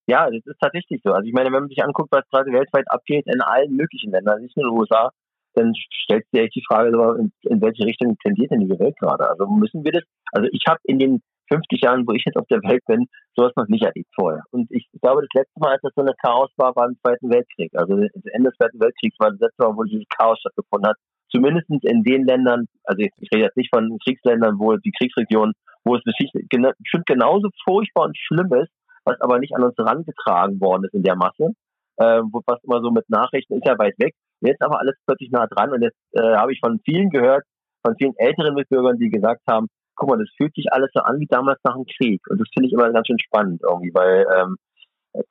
[0.08, 1.14] Ja, das ist tatsächlich so.
[1.14, 4.42] Also ich meine, wenn man sich anguckt, was gerade weltweit abgeht, in allen möglichen Ländern,
[4.42, 5.12] nicht nur in den USA,
[5.54, 9.30] dann stellt sich echt die Frage, in, in welche Richtung tendiert denn diese Welt gerade?
[9.30, 11.22] Also müssen wir das, also ich habe in den
[11.52, 14.44] 50 Jahren, wo ich jetzt auf der Welt bin, sowas noch nicht erlebt vorher.
[14.52, 17.30] Und ich glaube, das letzte Mal, als das so eine Chaos war, war im Zweiten
[17.30, 17.72] Weltkrieg.
[17.76, 20.98] Also das Ende des Zweiten Weltkriegs war das letzte Mal, wo dieses Chaos stattgefunden hat.
[21.32, 25.54] Zumindest in den Ländern, also ich, rede jetzt nicht von Kriegsländern, wo die Kriegsregion,
[25.84, 28.72] wo es bestimmt genauso furchtbar und schlimm ist,
[29.06, 31.54] was aber nicht an uns herangetragen worden ist in der Masse.
[31.98, 34.14] Äh, was immer so mit Nachrichten ist ja weit weg.
[34.42, 37.44] Jetzt aber alles plötzlich nah dran und jetzt äh, habe ich von vielen gehört,
[37.86, 41.20] von vielen älteren Mitbürgern, die gesagt haben, guck mal, das fühlt sich alles so an
[41.20, 42.22] wie damals nach dem Krieg.
[42.28, 44.56] Und das finde ich immer ganz schön spannend irgendwie, weil ähm,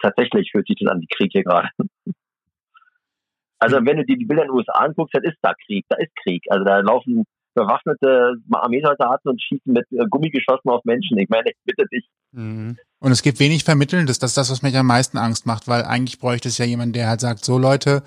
[0.01, 1.69] tatsächlich fühlt sich das an wie Krieg hier gerade.
[3.61, 5.97] Also wenn du dir die Bilder in den USA anguckst, dann ist da Krieg, da
[5.99, 6.43] ist Krieg.
[6.49, 11.19] Also da laufen bewaffnete Armeesoldaten und schießen mit äh, Gummigeschossen auf Menschen.
[11.19, 12.09] Ich meine, ich bitte dich.
[12.33, 12.77] Mhm.
[13.01, 15.69] Und es gibt wenig Vermitteln, das, das ist das, was mich am meisten Angst macht,
[15.69, 18.03] weil eigentlich bräuchte es ja jemand, der halt sagt, so Leute,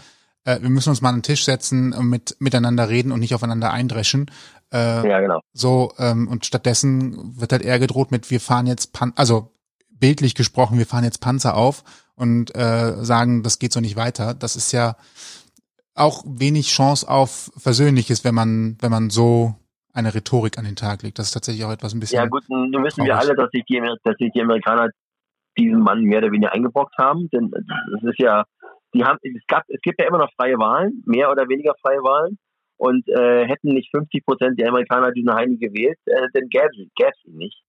[0.46, 3.36] äh, wir müssen uns mal an den Tisch setzen und mit, miteinander reden und nicht
[3.36, 4.32] aufeinander eindreschen.
[4.72, 5.42] Äh, ja, genau.
[5.54, 9.52] So, ähm, und stattdessen wird halt eher gedroht mit, wir fahren jetzt Pan also
[9.90, 11.84] bildlich gesprochen, wir fahren jetzt Panzer auf
[12.16, 14.34] und äh, sagen, das geht so nicht weiter.
[14.34, 14.96] Das ist ja
[15.96, 19.56] auch wenig Chance auf Versöhnliches, wenn man, wenn man so
[19.94, 21.20] eine Rhetorik an den Tag legt.
[21.20, 22.18] Das ist tatsächlich auch etwas ein bisschen.
[22.18, 24.90] Ja gut, nun wissen wir alle, dass sich die, dass sich die Amerikaner
[25.58, 27.30] diesen Mann mehr oder weniger eingebrockt haben.
[27.32, 28.44] Denn es ist ja,
[28.94, 32.02] die haben, es gab, es gibt ja immer noch freie Wahlen, mehr oder weniger freie
[32.02, 32.38] Wahlen.
[32.78, 37.26] Und äh, hätten nicht 50 Prozent der Amerikaner diesen Heini gewählt, äh, dann gäbe es
[37.26, 37.62] ihn nicht.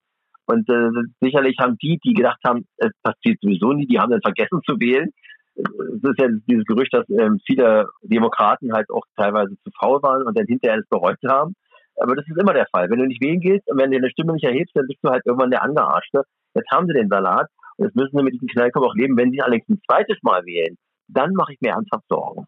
[0.46, 4.22] Und äh, sicherlich haben die, die gedacht haben, es passiert sowieso nie, die haben dann
[4.22, 5.10] vergessen zu wählen.
[5.56, 10.22] Es ist ja dieses Gerücht, dass ähm, viele Demokraten halt auch teilweise zu faul waren
[10.26, 11.54] und dann hinterher es bereut haben.
[11.96, 12.90] Aber das ist immer der Fall.
[12.90, 15.10] Wenn du nicht wählen gehst und wenn du deine Stimme nicht erhebst, dann bist du
[15.10, 16.22] halt irgendwann der Angearschte.
[16.54, 19.16] Jetzt haben sie den Salat und jetzt müssen sie mit diesem Knallkopf auch leben.
[19.16, 20.76] Wenn sie allerdings ein zweites Mal wählen,
[21.08, 22.46] dann mache ich mir ernsthaft Sorgen.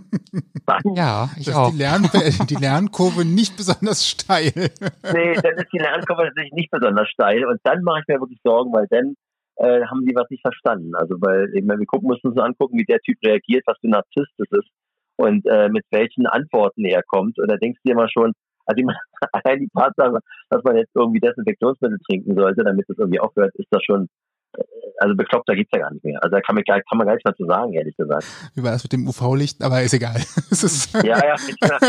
[0.66, 1.72] Dann, ja, ich auch.
[1.72, 2.10] Die, Lern
[2.50, 4.52] die Lernkurve nicht besonders steil.
[4.56, 8.40] nee, dann ist die Lernkurve natürlich nicht besonders steil und dann mache ich mir wirklich
[8.44, 9.16] Sorgen, weil dann
[9.58, 10.96] äh, haben die was nicht verstanden.
[10.96, 13.92] Also weil eben, wir gucken müssen uns angucken, wie der Typ reagiert, was für ein
[13.92, 14.70] Narzisst das ist
[15.18, 17.38] und äh, mit welchen Antworten er kommt.
[17.40, 18.34] Und da denkst du dir immer schon,
[18.66, 18.84] also
[19.32, 23.68] allein die Tatsache, dass man jetzt irgendwie Desinfektionsmittel trinken sollte, damit das irgendwie aufhört, ist
[23.72, 24.08] das schon
[24.54, 24.64] äh,
[25.00, 26.24] also bekloppt, da gibt's ja gar nicht mehr.
[26.24, 28.26] Also da kann man, gar, kann man gar nichts mehr zu sagen, ehrlich gesagt.
[28.56, 29.62] Wie war das mit dem UV-Licht?
[29.64, 30.16] Aber ist egal.
[30.52, 31.36] ist ja, ja,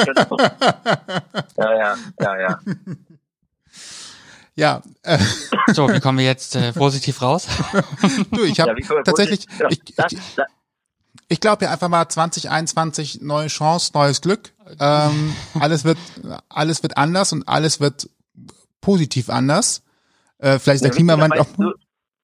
[0.04, 0.36] genau.
[1.56, 2.58] ja, ja, ja,
[4.59, 4.82] ja.
[4.82, 4.82] Ja.
[5.04, 5.18] Äh.
[5.72, 7.46] So, wie kommen wir jetzt äh, positiv raus?
[8.32, 10.18] du, ich habe ja, tatsächlich, ich, ich,
[11.28, 14.52] ich glaube ja einfach mal 2021 neue Chance, neues Glück.
[14.80, 15.98] Ähm, alles wird,
[16.48, 18.09] alles wird anders und alles wird
[18.80, 19.84] positiv anders.
[20.38, 21.46] Äh, vielleicht ist der Klimawandel auch.
[21.56, 21.72] Du,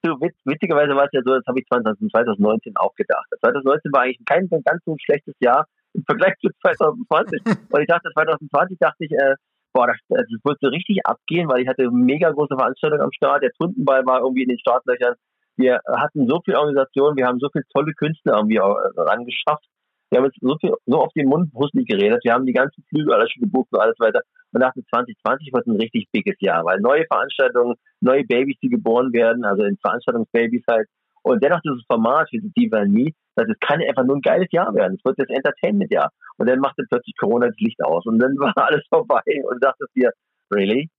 [0.02, 3.26] du, witzigerweise war es ja so, das habe ich 2019 auch gedacht.
[3.40, 7.42] 2019 war eigentlich kein ganz so schlechtes Jahr im Vergleich zu 2020.
[7.70, 9.34] und ich dachte, 2020 dachte ich, äh,
[9.74, 10.26] boah, das, das
[10.60, 13.42] so richtig abgehen, weil ich hatte mega große Veranstaltungen am Start.
[13.42, 15.14] Der Tundenball war irgendwie in den Startlöchern.
[15.56, 19.66] Wir hatten so viel Organisation, wir haben so viele tolle Künstler irgendwie rangeschafft.
[20.10, 22.20] Wir haben jetzt so viel, so auf den Mund brustlich geredet.
[22.22, 24.20] Wir haben die ganzen Flüge alles schon gebucht und alles weiter.
[24.52, 29.12] Und dachte 2020 wird ein richtig biges Jahr, weil neue Veranstaltungen, neue Babys, die geboren
[29.12, 30.86] werden, also in Veranstaltungsbabys halt.
[31.24, 34.98] Und dennoch dieses Format wie Diva Me, das kann einfach nur ein geiles Jahr werden.
[34.98, 36.10] Es wird das Entertainment-Jahr.
[36.36, 39.86] Und dann machte plötzlich Corona das Licht aus und dann war alles vorbei und dachte
[39.96, 40.10] dir,
[40.52, 40.90] really?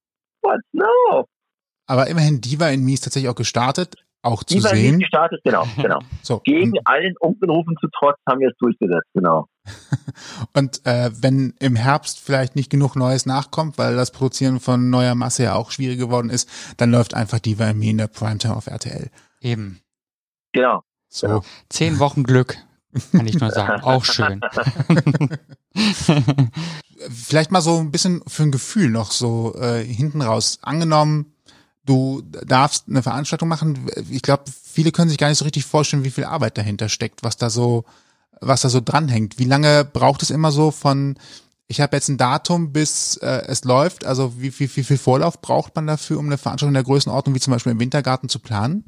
[0.42, 0.60] What?
[0.72, 1.26] No!
[1.86, 4.94] Aber immerhin Diva in Me ist tatsächlich auch gestartet, auch zu Diva sehen.
[4.94, 6.00] ist gestartet, genau, genau.
[6.22, 6.40] So.
[6.40, 9.46] Gegen allen Unkenrufen zu trotz haben wir es durchgesetzt, genau.
[10.56, 15.14] und äh, wenn im Herbst vielleicht nicht genug Neues nachkommt, weil das Produzieren von neuer
[15.14, 16.48] Masse ja auch schwierig geworden ist,
[16.78, 19.10] dann läuft einfach Diva in Me in der Primetime auf RTL.
[19.40, 19.80] Eben.
[20.56, 20.82] Genau.
[21.08, 21.42] So.
[21.68, 22.56] Zehn Wochen Glück,
[23.12, 23.82] kann ich nur sagen.
[23.82, 24.40] Auch schön.
[27.10, 30.58] Vielleicht mal so ein bisschen für ein Gefühl noch so äh, hinten raus.
[30.62, 31.34] Angenommen,
[31.84, 33.90] du darfst eine Veranstaltung machen.
[34.10, 37.22] Ich glaube, viele können sich gar nicht so richtig vorstellen, wie viel Arbeit dahinter steckt,
[37.22, 37.84] was da so,
[38.40, 39.38] was da so dranhängt.
[39.38, 41.18] Wie lange braucht es immer so von,
[41.68, 44.06] ich habe jetzt ein Datum, bis äh, es läuft?
[44.06, 47.40] Also wie, wie, wie viel Vorlauf braucht man dafür, um eine Veranstaltung der Größenordnung wie
[47.40, 48.84] zum Beispiel im Wintergarten zu planen?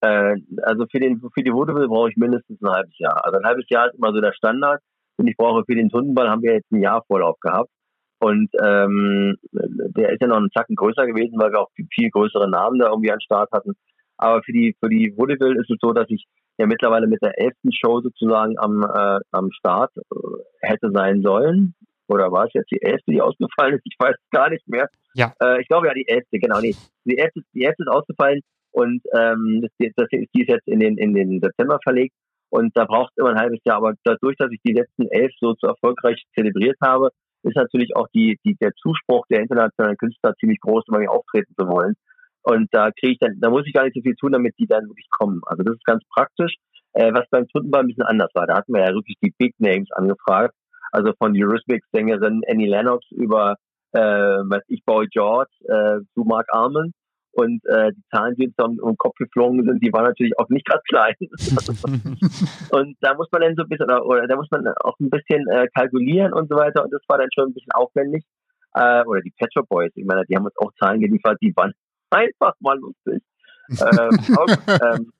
[0.00, 3.24] Äh, also für den für die Vaudeville brauche ich mindestens ein halbes Jahr.
[3.24, 4.80] Also ein halbes Jahr ist immer so der Standard.
[5.18, 7.70] Und ich brauche für den Tundenball haben wir jetzt ein Jahr Vorlauf gehabt.
[8.18, 12.48] Und ähm, der ist ja noch einen Zacken größer gewesen, weil wir auch viel größere
[12.48, 13.72] Namen da irgendwie an Start hatten.
[14.18, 16.24] Aber für die für die Vaudeville ist es so, dass ich
[16.58, 20.16] ja mittlerweile mit der elften Show sozusagen am äh, am Start äh,
[20.60, 21.74] hätte sein sollen.
[22.08, 23.82] Oder war es jetzt die elfte, die ausgefallen ist?
[23.84, 24.88] Ich weiß gar nicht mehr.
[25.14, 25.34] Ja.
[25.42, 26.60] Äh, ich glaube ja die elfte, genau.
[26.60, 26.74] Nee,
[27.04, 28.42] die elfte, die elfte ist ausgefallen
[28.76, 32.14] und ähm, das, das, die ist jetzt in den in den September verlegt.
[32.50, 33.78] Und da braucht es immer ein halbes Jahr.
[33.78, 37.08] Aber dadurch, dass ich die letzten elf so zu erfolgreich zelebriert habe,
[37.42, 41.54] ist natürlich auch die, die, der Zuspruch der internationalen Künstler ziemlich groß, um bei auftreten
[41.58, 41.94] zu wollen.
[42.42, 44.66] Und da kriege ich dann, da muss ich gar nicht so viel tun, damit die
[44.66, 45.40] dann wirklich kommen.
[45.46, 46.54] Also das ist ganz praktisch.
[46.92, 48.46] Äh, was beim Tuntenball ein bisschen anders war.
[48.46, 50.54] Da hatten wir ja wirklich die Big Names angefragt.
[50.92, 53.56] Also von Eurythmics-Sängerin Annie Lennox über,
[53.92, 56.92] äh, weiß ich, Boy George, äh, zu Mark Armand.
[57.36, 60.38] Und äh, die Zahlen, die uns da um den Kopf geflogen sind, die waren natürlich
[60.38, 61.14] auch nicht gerade klein.
[62.70, 65.46] und da muss man dann so ein bisschen, oder, da muss man auch ein bisschen
[65.48, 66.82] äh, kalkulieren und so weiter.
[66.82, 68.24] Und das war dann schon ein bisschen aufwendig.
[68.72, 71.54] Äh, oder die Pet Shop Boys, ich meine, die haben uns auch Zahlen geliefert, die
[71.54, 71.74] waren
[72.10, 73.22] einfach mal lustig.
[73.68, 73.78] ähm,
[74.38, 75.12] auch, ähm,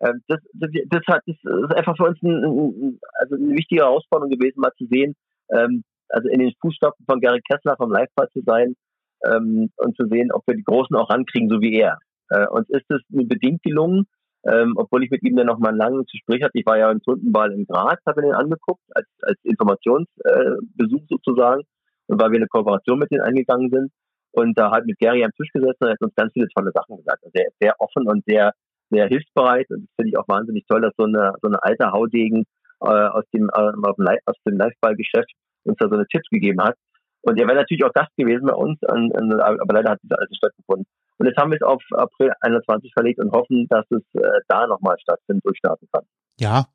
[0.00, 3.82] ähm, das, das, das, hat, das ist einfach für uns ein, ein, also eine wichtige
[3.82, 5.16] Herausforderung gewesen, mal zu sehen,
[5.50, 8.76] ähm, also in den Fußstapfen von Gary Kessler vom Liveball zu sein
[9.24, 11.98] ähm, und zu sehen, ob wir die Großen auch rankriegen, so wie er.
[12.30, 14.06] Äh, uns ist es nur bedingt gelungen,
[14.46, 16.58] ähm, obwohl ich mit ihm dann noch mal einen langen Gespräch hatte.
[16.58, 21.62] Ich war ja im Tundenball in Graz, habe ihn angeguckt, als, als Informationsbesuch äh, sozusagen,
[22.06, 23.90] und weil wir eine Kooperation mit denen eingegangen sind.
[24.32, 26.96] Und da hat mit Gary am Tisch gesessen und hat uns ganz viele tolle Sachen
[26.96, 27.22] gesagt.
[27.22, 28.52] Also der ist sehr offen und sehr,
[28.90, 29.66] sehr hilfsbereit.
[29.70, 32.44] Und das finde ich auch wahnsinnig toll, dass so eine, so eine alte Haudegen
[32.80, 35.32] äh, aus dem, äh, aus dem Liveball-Geschäft
[35.64, 36.76] uns da so eine Tipps gegeben hat.
[37.22, 40.16] Und er wäre natürlich auch Gast gewesen bei uns, an, an, aber leider hat diese
[40.18, 40.86] alles stattgefunden.
[41.18, 44.66] Und jetzt haben wir es auf April 21 verlegt und hoffen, dass es äh, da
[44.68, 46.04] nochmal stattfindet, durchstarten kann.
[46.38, 46.68] Ja,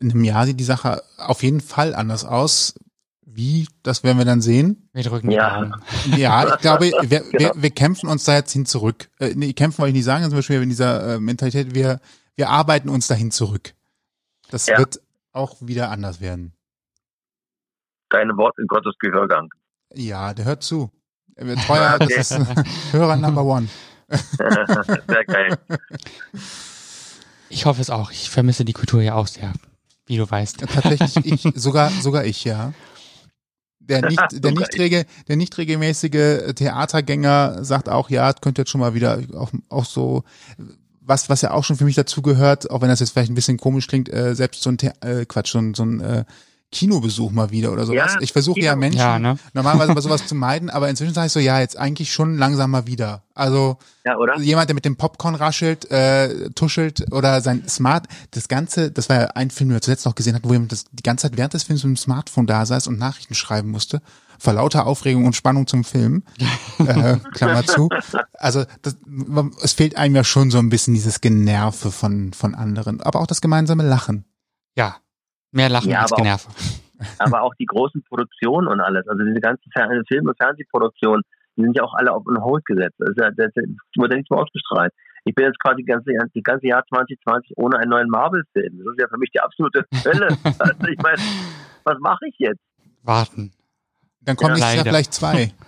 [0.00, 2.74] in einem Jahr sieht die Sache auf jeden Fall anders aus.
[3.26, 4.88] Wie, das werden wir dann sehen.
[4.92, 5.54] Wir drücken die Ja.
[5.60, 5.74] Daumen.
[6.16, 7.52] Ja, ich glaube, wir, wir, Genau.
[7.56, 9.08] wir kämpfen uns da jetzt hin zurück.
[9.18, 12.00] Äh, nee, kämpfen wollte ich nicht sagen, zum Beispiel in dieser äh, Mentalität, wir,
[12.36, 13.74] wir arbeiten uns dahin zurück.
[14.50, 14.78] Das Ja.
[14.78, 15.00] wird
[15.32, 16.52] auch wieder anders werden.
[18.10, 19.48] Deine Wort in Gottes Gehörgang.
[19.96, 20.90] Ja, der hört zu.
[21.36, 22.20] Er wird treuer, das Okay.
[22.20, 23.68] ist äh, Hörer Number One.
[24.08, 25.58] Sehr geil.
[27.48, 28.10] Ich hoffe es auch.
[28.10, 29.52] Ich vermisse die Kultur ja auch sehr,
[30.06, 30.58] wie du weißt.
[30.60, 32.72] Tatsächlich ich, sogar, sogar ich, ja.
[33.78, 38.80] Der nicht, der nicht, rege, der nicht regelmäßige Theatergänger sagt auch, ja, könnte jetzt schon
[38.80, 40.24] mal wieder auch, auch so,
[41.00, 43.58] was, was ja auch schon für mich dazugehört, auch wenn das jetzt vielleicht ein bisschen
[43.58, 46.24] komisch klingt, äh, selbst so ein, The äh, Quatsch, so ein, so ein äh,
[46.74, 48.14] Kinobesuch mal wieder oder sowas.
[48.14, 48.74] Ja, ich versuche ja.
[48.76, 49.38] Menschen Ja, ne?
[49.54, 52.70] normalerweise bei sowas zu meiden, aber inzwischen sage ich so, ja, jetzt eigentlich schon langsam
[52.72, 53.22] mal wieder.
[53.34, 54.38] Also Ja, oder?
[54.40, 59.20] jemand, der mit dem Popcorn raschelt, äh, tuschelt oder sein Smart, das Ganze, das war
[59.20, 61.36] ja ein Film, den wir zuletzt noch gesehen hatten, wo jemand das die ganze Zeit
[61.36, 64.02] während des Films mit dem Smartphone da saß und Nachrichten schreiben musste,
[64.38, 66.24] vor lauter Aufregung und Spannung zum Film,
[66.86, 67.88] äh, Klammer zu.
[68.34, 68.96] Also das,
[69.62, 73.26] es fehlt einem ja schon so ein bisschen dieses Generve von, von anderen, aber auch
[73.28, 74.24] das gemeinsame Lachen.
[74.76, 74.96] Ja.
[75.54, 76.48] Mehr Lachen Ja, als aber auch- Generve.
[77.18, 81.22] aber auch die großen Produktionen und alles, also diese ganzen Fer Film- und Fernsehproduktionen,
[81.56, 82.94] die sind ja auch alle auf on hold gesetzt.
[82.98, 83.64] Das, ist ja, das, das
[83.96, 84.92] wurde nicht mehr ausgestrahlt.
[85.24, 88.78] Ich bin jetzt quasi die ganze, die ganze Jahr 2020 ohne einen neuen Marvel-Film.
[88.78, 90.28] Das ist ja für mich die absolute Hölle.
[90.58, 91.18] Also ich meine,
[91.84, 92.60] was mache ich jetzt?
[93.02, 93.52] Warten.
[94.20, 95.52] Dann kommen Ja, nächstes vielleicht zwei.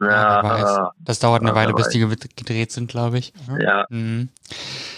[0.00, 0.42] Ja.
[0.42, 3.32] Ja, Das dauert eine Ja, Weile, bis die ge- gedreht sind, glaube ich.
[3.60, 4.28] ja, Mhm.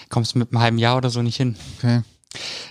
[0.08, 1.54] Kommst du mit einem halben Jahr oder so nicht hin.
[1.78, 2.00] Okay.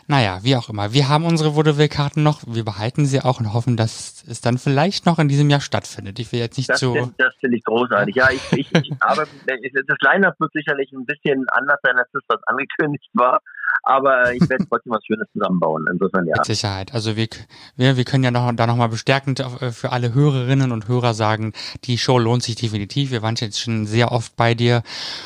[0.07, 0.93] Naja, wie auch immer.
[0.93, 2.41] Wir haben unsere Vaudeville-Karten noch.
[2.45, 6.19] Wir behalten sie auch und hoffen, dass es dann vielleicht noch in diesem Jahr stattfindet.
[6.19, 6.93] Ich will jetzt nicht Das, so.
[6.93, 8.15] find- das finde ich großartig.
[8.15, 12.21] Ja, ich, ich, ich aber das Line-Up wird sicherlich ein bisschen anders sein, als das,
[12.27, 13.41] was angekündigt war.
[13.83, 15.85] Aber ich werde trotzdem was Schönes zusammenbauen.
[15.91, 16.33] Insofern ja.
[16.37, 16.93] Mit Sicherheit.
[16.93, 17.27] Also wir,
[17.75, 21.53] wir, wir können ja noch, da nochmal bestärkend äh, für alle Hörerinnen und Hörer sagen,
[21.83, 23.11] die Show lohnt sich definitiv.
[23.11, 24.81] Wir waren jetzt schon sehr oft bei dir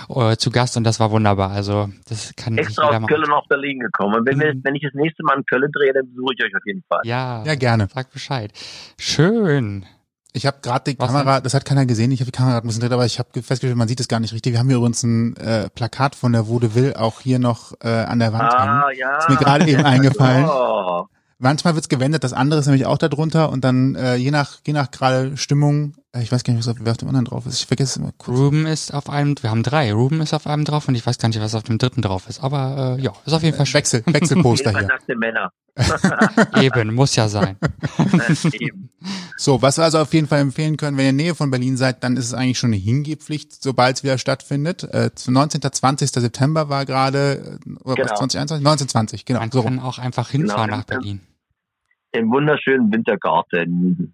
[0.09, 1.51] äh, zu Gast und das war wunderbar.
[1.51, 3.07] Also das kann sich Extra jeder aus.
[3.07, 4.15] Köln nach Berlin gekommen.
[4.15, 4.61] Und wenn, wir, Mhm.
[4.63, 7.01] wenn ich das nächste Mal in Köln drehe, dann besuche ich euch auf jeden Fall.
[7.03, 7.87] Ja, Ja, gerne.
[7.93, 8.51] sag Bescheid.
[8.99, 9.85] Schön.
[10.31, 12.65] Ich habe gerade die Was Kamera, das hat keiner gesehen, ich habe die Kamera gerade
[12.65, 14.53] ein bisschen drin, aber ich habe festgestellt, man sieht es gar nicht richtig.
[14.53, 18.19] Wir haben hier übrigens ein äh, Plakat von der Vaudeville auch hier noch äh, an
[18.19, 18.69] der Wand hängen.
[18.69, 19.17] Ah, ja.
[19.17, 20.45] Ist mir gerade eben eingefallen.
[20.47, 21.07] Oh.
[21.39, 24.59] Manchmal wird's gewendet, das andere ist nämlich auch da drunter und dann äh, je nach
[24.67, 27.45] je nach gerade Stimmung, ich weiß gar nicht, was auf, wer auf dem anderen drauf
[27.45, 27.59] ist.
[27.59, 28.37] Ich vergesse es immer kurz.
[28.37, 29.93] Ruben ist auf einem, wir haben drei.
[29.93, 32.27] Ruben ist auf einem drauf und ich weiß gar nicht, was auf dem dritten drauf
[32.27, 32.43] ist.
[32.43, 33.75] Aber äh, ja, ist auf jeden Fall schön.
[33.79, 34.87] Wechsel, Wechselposter hier.
[34.87, 35.51] nackte Männer.
[36.61, 37.57] Eben, muss ja sein.
[38.53, 38.89] Eben.
[39.37, 41.51] So, was wir also auf jeden Fall empfehlen können, wenn ihr in der Nähe von
[41.51, 44.83] Berlin seid, dann ist es eigentlich schon eine Hingehpflicht, sobald es wieder stattfindet.
[44.91, 45.61] Äh, zu 19.
[45.61, 46.09] 20.
[46.09, 48.09] September war gerade, äh, oder Genau.
[48.11, 48.57] was, 2021?
[48.65, 49.39] 1920, genau.
[49.41, 49.75] Man So rum.
[49.77, 50.77] kann auch einfach hinfahren Genau.
[50.77, 51.21] nach Berlin.
[52.11, 54.13] Im wunderschönen Wintergarten.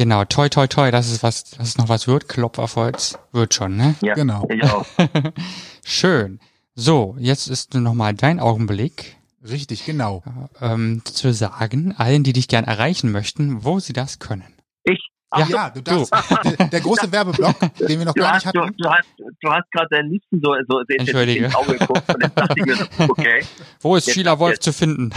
[0.00, 2.26] Genau, toi toi toi, das ist was, das ist noch was wird.
[2.26, 3.96] Klopf auf Holz wird schon, ne?
[4.00, 4.48] Ja, Genau.
[4.48, 4.86] ich auch.
[5.84, 6.40] Schön.
[6.74, 10.22] So, jetzt ist noch mal dein Augenblick, Richtig, genau.
[10.62, 14.54] ähm, zu sagen, allen, die dich gern erreichen möchten, wo sie das können.
[14.84, 15.10] Ich.
[15.36, 15.46] Ja.
[15.48, 16.12] Ja, du darfst,
[16.58, 18.74] der, der große Werbeblock, den wir noch Du gar hast, nicht du, hatten.
[18.76, 21.44] du hast, du hast gerade deinen Liebsten so, so, so Entschuldige.
[21.44, 23.44] ins Auge geguckt und jetzt dachte ich mir, so, okay,
[23.80, 25.10] Wo ist Jetzt- Sheila Wolf jetzt- zu finden?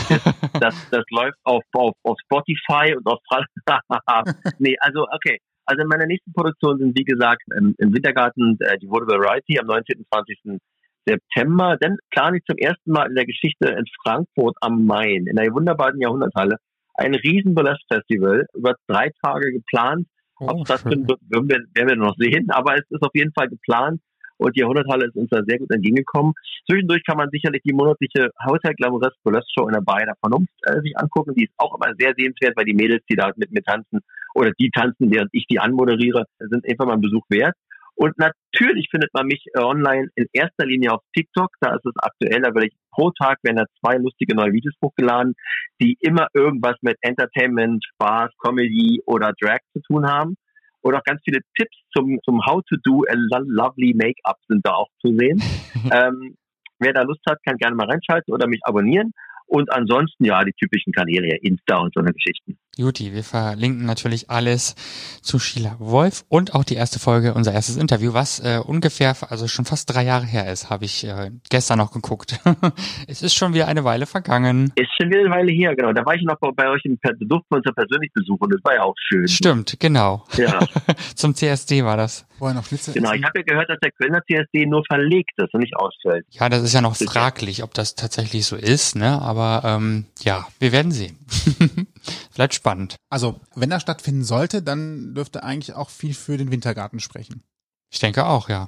[0.60, 3.20] das, das läuft auf, auf, auf Spotify und auf
[4.60, 5.40] Nee, also okay.
[5.66, 9.66] Also meine nächsten Produktionen sind wie gesagt im, im Wintergarten äh, die Vaudeville Variety am
[9.68, 9.98] 19.
[10.00, 10.60] und 20.
[11.08, 11.78] September.
[11.80, 15.52] Dann plane ich zum ersten Mal in der Geschichte in Frankfurt am Main, in der
[15.54, 16.58] wunderbaren Jahrhunderthalle,
[16.96, 20.08] ein riesen Burlesque-Festival, über drei Tage geplant.
[20.40, 21.08] Ob Oh, schön.
[21.08, 24.02] wird, werden wir, werden wir noch sehen, aber es ist auf jeden Fall geplant
[24.38, 26.34] und die Jahrhunderthalle ist uns da sehr gut entgegengekommen.
[26.70, 30.52] Zwischendurch kann man sicherlich die monatliche Hotel Glamorous Burlesque Show in der Bayer der Vernunft
[30.64, 31.34] äh, sich angucken.
[31.36, 34.00] Die ist auch immer sehr sehenswert, weil die Mädels, die da mit mir tanzen
[34.34, 37.56] oder die tanzen, während ich die anmoderiere, sind einfach mal ein Besuch wert.
[37.96, 41.50] Und natürlich findet man mich äh, online in erster Linie auf TikTok.
[41.62, 44.74] Da ist es aktuell, da werde ich pro Tag werden da zwei lustige neue Videos
[44.84, 45.34] hochgeladen,
[45.82, 50.36] die immer irgendwas mit Entertainment, Spaß, Comedy oder Drag zu tun haben.
[50.82, 54.66] Und auch ganz viele Tipps zum, zum How to do a lo- lovely Make-up sind
[54.66, 55.42] da auch zu sehen.
[55.92, 56.36] ähm,
[56.80, 59.14] wer da Lust hat, kann gerne mal reinschalten oder mich abonnieren.
[59.54, 62.58] Und ansonsten, ja, die typischen Kanäle, ja, Insta und so eine Geschichten.
[62.76, 64.74] Juti, wir verlinken natürlich alles
[65.22, 69.48] zu Sheila Wolf und auch die erste Folge, unser erstes Interview, was äh, ungefähr, also
[69.48, 72.40] schon fast drei Jahre her ist, habe ich äh, gestern noch geguckt.
[73.08, 74.74] es ist schon wieder eine Weile vergangen.
[74.76, 75.94] Ist schon wieder eine Weile her, genau.
[75.94, 78.50] Da war ich noch bei, bei euch im durften wir uns ja persönlich besuchen.
[78.50, 79.28] Das war ja auch schön.
[79.28, 80.26] Stimmt, genau.
[80.36, 80.62] Ja,
[81.16, 82.26] Zum CSD war das.
[82.40, 83.12] Vorher noch Schnitzel genau.
[83.14, 86.26] Ich habe ja gehört, dass der Kölner CSD nur verlegt ist und nicht ausfällt.
[86.32, 89.22] Ja, das ist ja noch fraglich, ob das tatsächlich so ist, ne?
[89.22, 91.18] Aber ähm, ja, wir werden sehen.
[92.32, 92.96] Vielleicht spannend.
[93.10, 97.44] Also, wenn er stattfinden sollte, dann dürfte eigentlich auch viel für den Wintergarten sprechen.
[97.92, 98.68] Ich denke auch, ja.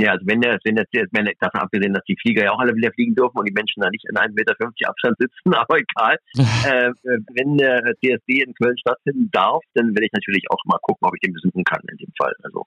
[0.00, 2.60] Ja, also wenn der, wenn der, wenn der, davon abgesehen, dass die Flieger ja auch
[2.60, 4.54] alle wieder fliegen dürfen und die Menschen da nicht in 1,50 Meter
[4.88, 6.16] Abstand sitzen, aber egal.
[6.38, 10.78] äh, äh, wenn der CSD in Köln stattfinden darf, dann werde ich natürlich auch mal
[10.82, 12.32] gucken, ob ich den besuchen kann in dem Fall.
[12.44, 12.64] Also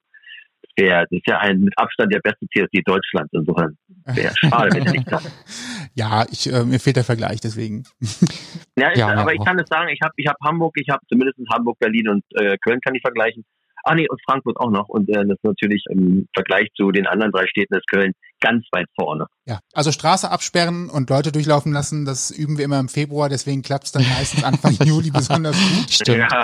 [0.76, 3.32] das, wär, das ist ja ein mit Abstand der beste CSD Deutschlands.
[3.34, 5.24] Insofern wäre schade, wenn er nicht kann.
[5.93, 7.84] Ja, ich, äh, mir fehlt der Vergleich, deswegen.
[8.78, 9.39] Ja, ist, Ja, aber ja.
[9.39, 12.24] ich kann es sagen, ich habe ich hab Hamburg, ich habe zumindest Hamburg, Berlin und
[12.36, 13.43] äh, Köln kann ich vergleichen.
[13.84, 14.88] Ah nee, und Frankfurt auch noch.
[14.89, 18.65] Und äh, das ist natürlich im Vergleich zu den anderen drei Städten ist Köln ganz
[18.72, 19.26] weit vorne.
[19.45, 23.61] Ja, also Straße absperren und Leute durchlaufen lassen, das üben wir immer im Februar, deswegen
[23.61, 25.91] klappt es dann meistens Anfang Juli besonders gut.
[25.91, 26.32] Stimmt.
[26.32, 26.43] Ja.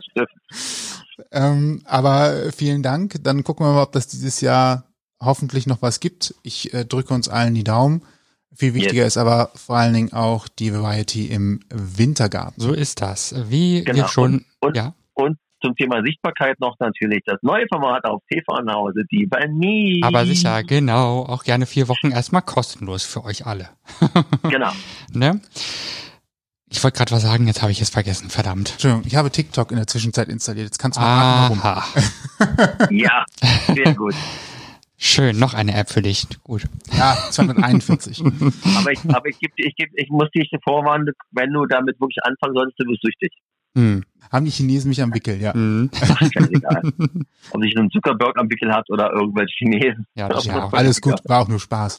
[0.00, 0.28] Stimmt.
[1.32, 3.16] Ähm, aber vielen Dank.
[3.22, 4.84] Dann gucken wir mal, ob das dieses Jahr
[5.22, 6.34] hoffentlich noch was gibt.
[6.42, 8.02] Ich äh, drücke uns allen die Daumen.
[8.52, 12.60] Viel wichtiger ist aber vor allen Dingen auch die Variety im Wintergarten.
[12.60, 13.34] So ist das.
[13.48, 13.98] Wie Genau.
[13.98, 14.94] wir schon, Und- ja.
[15.14, 19.46] Und zum Thema Sichtbarkeit noch natürlich das neue Format auf TV nach Hause, die bei
[19.46, 20.04] mir.
[20.06, 21.24] Aber sicher, genau.
[21.26, 23.68] Auch gerne vier Wochen erstmal kostenlos für euch alle.
[24.50, 24.70] Genau.
[25.12, 25.40] Ne?
[26.72, 28.70] Ich wollte gerade was sagen, jetzt habe ich es vergessen, verdammt.
[28.72, 30.66] Entschuldigung, ich habe TikTok in der Zwischenzeit installiert.
[30.66, 31.60] Jetzt kannst du mal raten, warum.
[31.62, 31.84] Aha.
[32.90, 33.24] Ja,
[33.74, 34.14] sehr gut.
[34.96, 36.26] Schön, noch eine App für dich.
[36.44, 36.62] Gut.
[36.96, 38.22] Ja, 241.
[38.76, 41.98] Aber ich, aber ich, geb, dir- ich, geb, ich muss dich vorwarnen, wenn du damit
[42.00, 43.32] wirklich anfangen solltest, du wirst süchtig.
[43.76, 44.02] Hm.
[44.32, 45.52] Haben die Chinesen mich am Wickel, ja.
[45.56, 45.90] Mhm.
[46.32, 46.82] Scheißegal.
[47.50, 50.06] Ob sich ein Zuckerberg am Wickel hat oder irgendwelche Chinesen.
[50.14, 50.74] Ja, das Ja, stimmt.
[50.74, 51.98] alles gut, war auch nur Spaß.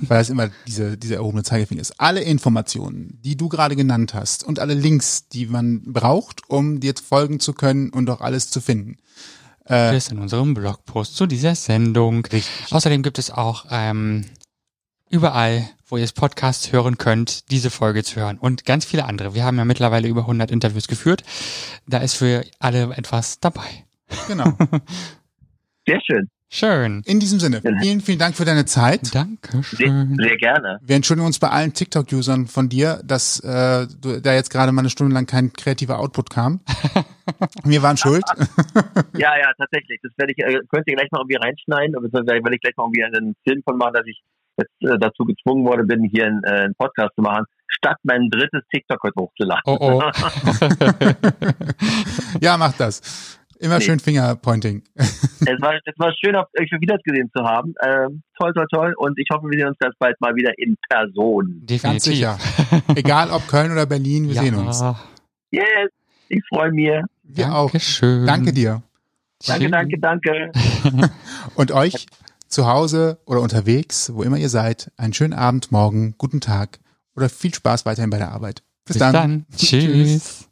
[0.00, 1.98] Weil das immer diese, diese erhobene Zeigefinger ist.
[1.98, 6.92] Alle Informationen, die du gerade genannt hast und alle Links, die man braucht, um dir
[7.02, 8.98] folgen zu können und auch alles zu finden.
[9.64, 12.24] Das ist in unserem Blogpost zu dieser Sendung.
[12.26, 12.48] Richtig.
[12.72, 14.24] Außerdem gibt es auch ähm,
[15.08, 19.34] überall, wo ihr es Podcasts hören könnt, diese Folge zu hören und ganz viele andere.
[19.34, 21.22] Wir haben ja mittlerweile über 100 Interviews geführt.
[21.86, 23.68] Da ist für alle etwas dabei.
[24.28, 24.56] Genau.
[25.86, 26.28] Sehr schön.
[26.52, 27.02] Schön.
[27.06, 29.06] In diesem Sinne, vielen, vielen Dank für deine Zeit.
[29.06, 30.16] Sehr, Dankeschön.
[30.16, 30.80] sehr gerne.
[30.82, 34.80] Wir entschuldigen uns bei allen TikTok-Usern von dir, dass äh, du, da jetzt gerade mal
[34.80, 36.60] eine Stunde lang kein kreativer Output kam.
[37.64, 38.24] Wir waren schuld.
[39.16, 40.00] Ja, ja, tatsächlich.
[40.02, 42.84] Das werde ich, äh, könnt ihr gleich mal irgendwie reinschneiden, beziehungsweise werde ich gleich mal
[42.84, 44.20] irgendwie einen Film von machen, dass ich
[44.60, 48.28] jetzt äh, dazu gezwungen worden bin, hier einen, äh, einen Podcast zu machen, statt mein
[48.30, 49.62] drittes TikTok heute hochzuladen.
[49.66, 50.00] Oh oh.
[52.40, 53.38] ja, mach das.
[53.60, 53.84] Immer Nee.
[53.84, 54.82] schön Fingerpointing.
[54.96, 57.74] es, war, es war schön, auf euch wieder gesehen zu haben.
[57.84, 58.94] Ähm, toll, toll, toll.
[58.96, 61.62] Und ich hoffe, wir sehen uns ganz bald mal wieder in Person.
[61.66, 62.02] Ganz Definitiv.
[62.02, 62.38] sicher.
[62.96, 64.42] Egal ob Köln oder Berlin, wir ja.
[64.42, 64.82] sehen uns.
[65.50, 65.90] Yes,
[66.28, 66.90] ich freue mich.
[67.22, 67.70] Wir auch.
[67.70, 68.26] Dankeschön.
[68.26, 68.82] Danke dir.
[69.46, 70.52] Danke, danke, danke.
[71.54, 72.06] Und euch
[72.50, 76.78] zu Hause oder unterwegs, wo immer ihr seid, einen schönen Abend, morgen, guten Tag
[77.16, 78.62] oder viel Spaß weiterhin bei der Arbeit.
[78.84, 79.46] Bis, Bis dann.
[79.56, 80.46] Tschüss.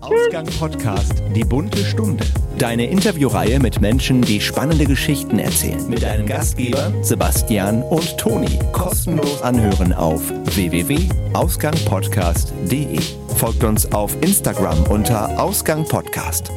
[0.00, 2.24] Ausgang Podcast Die bunte Stunde.
[2.56, 5.86] Deine Interviewreihe mit Menschen, die spannende Geschichten erzählen.
[5.90, 8.58] Mit deinen Gastgebern Sebastian und Toni.
[8.72, 10.22] Kostenlos anhören auf
[10.54, 12.98] www.ausgangpodcast.de.
[13.36, 16.50] Folgt uns auf Instagram unter Ausgang Podcast.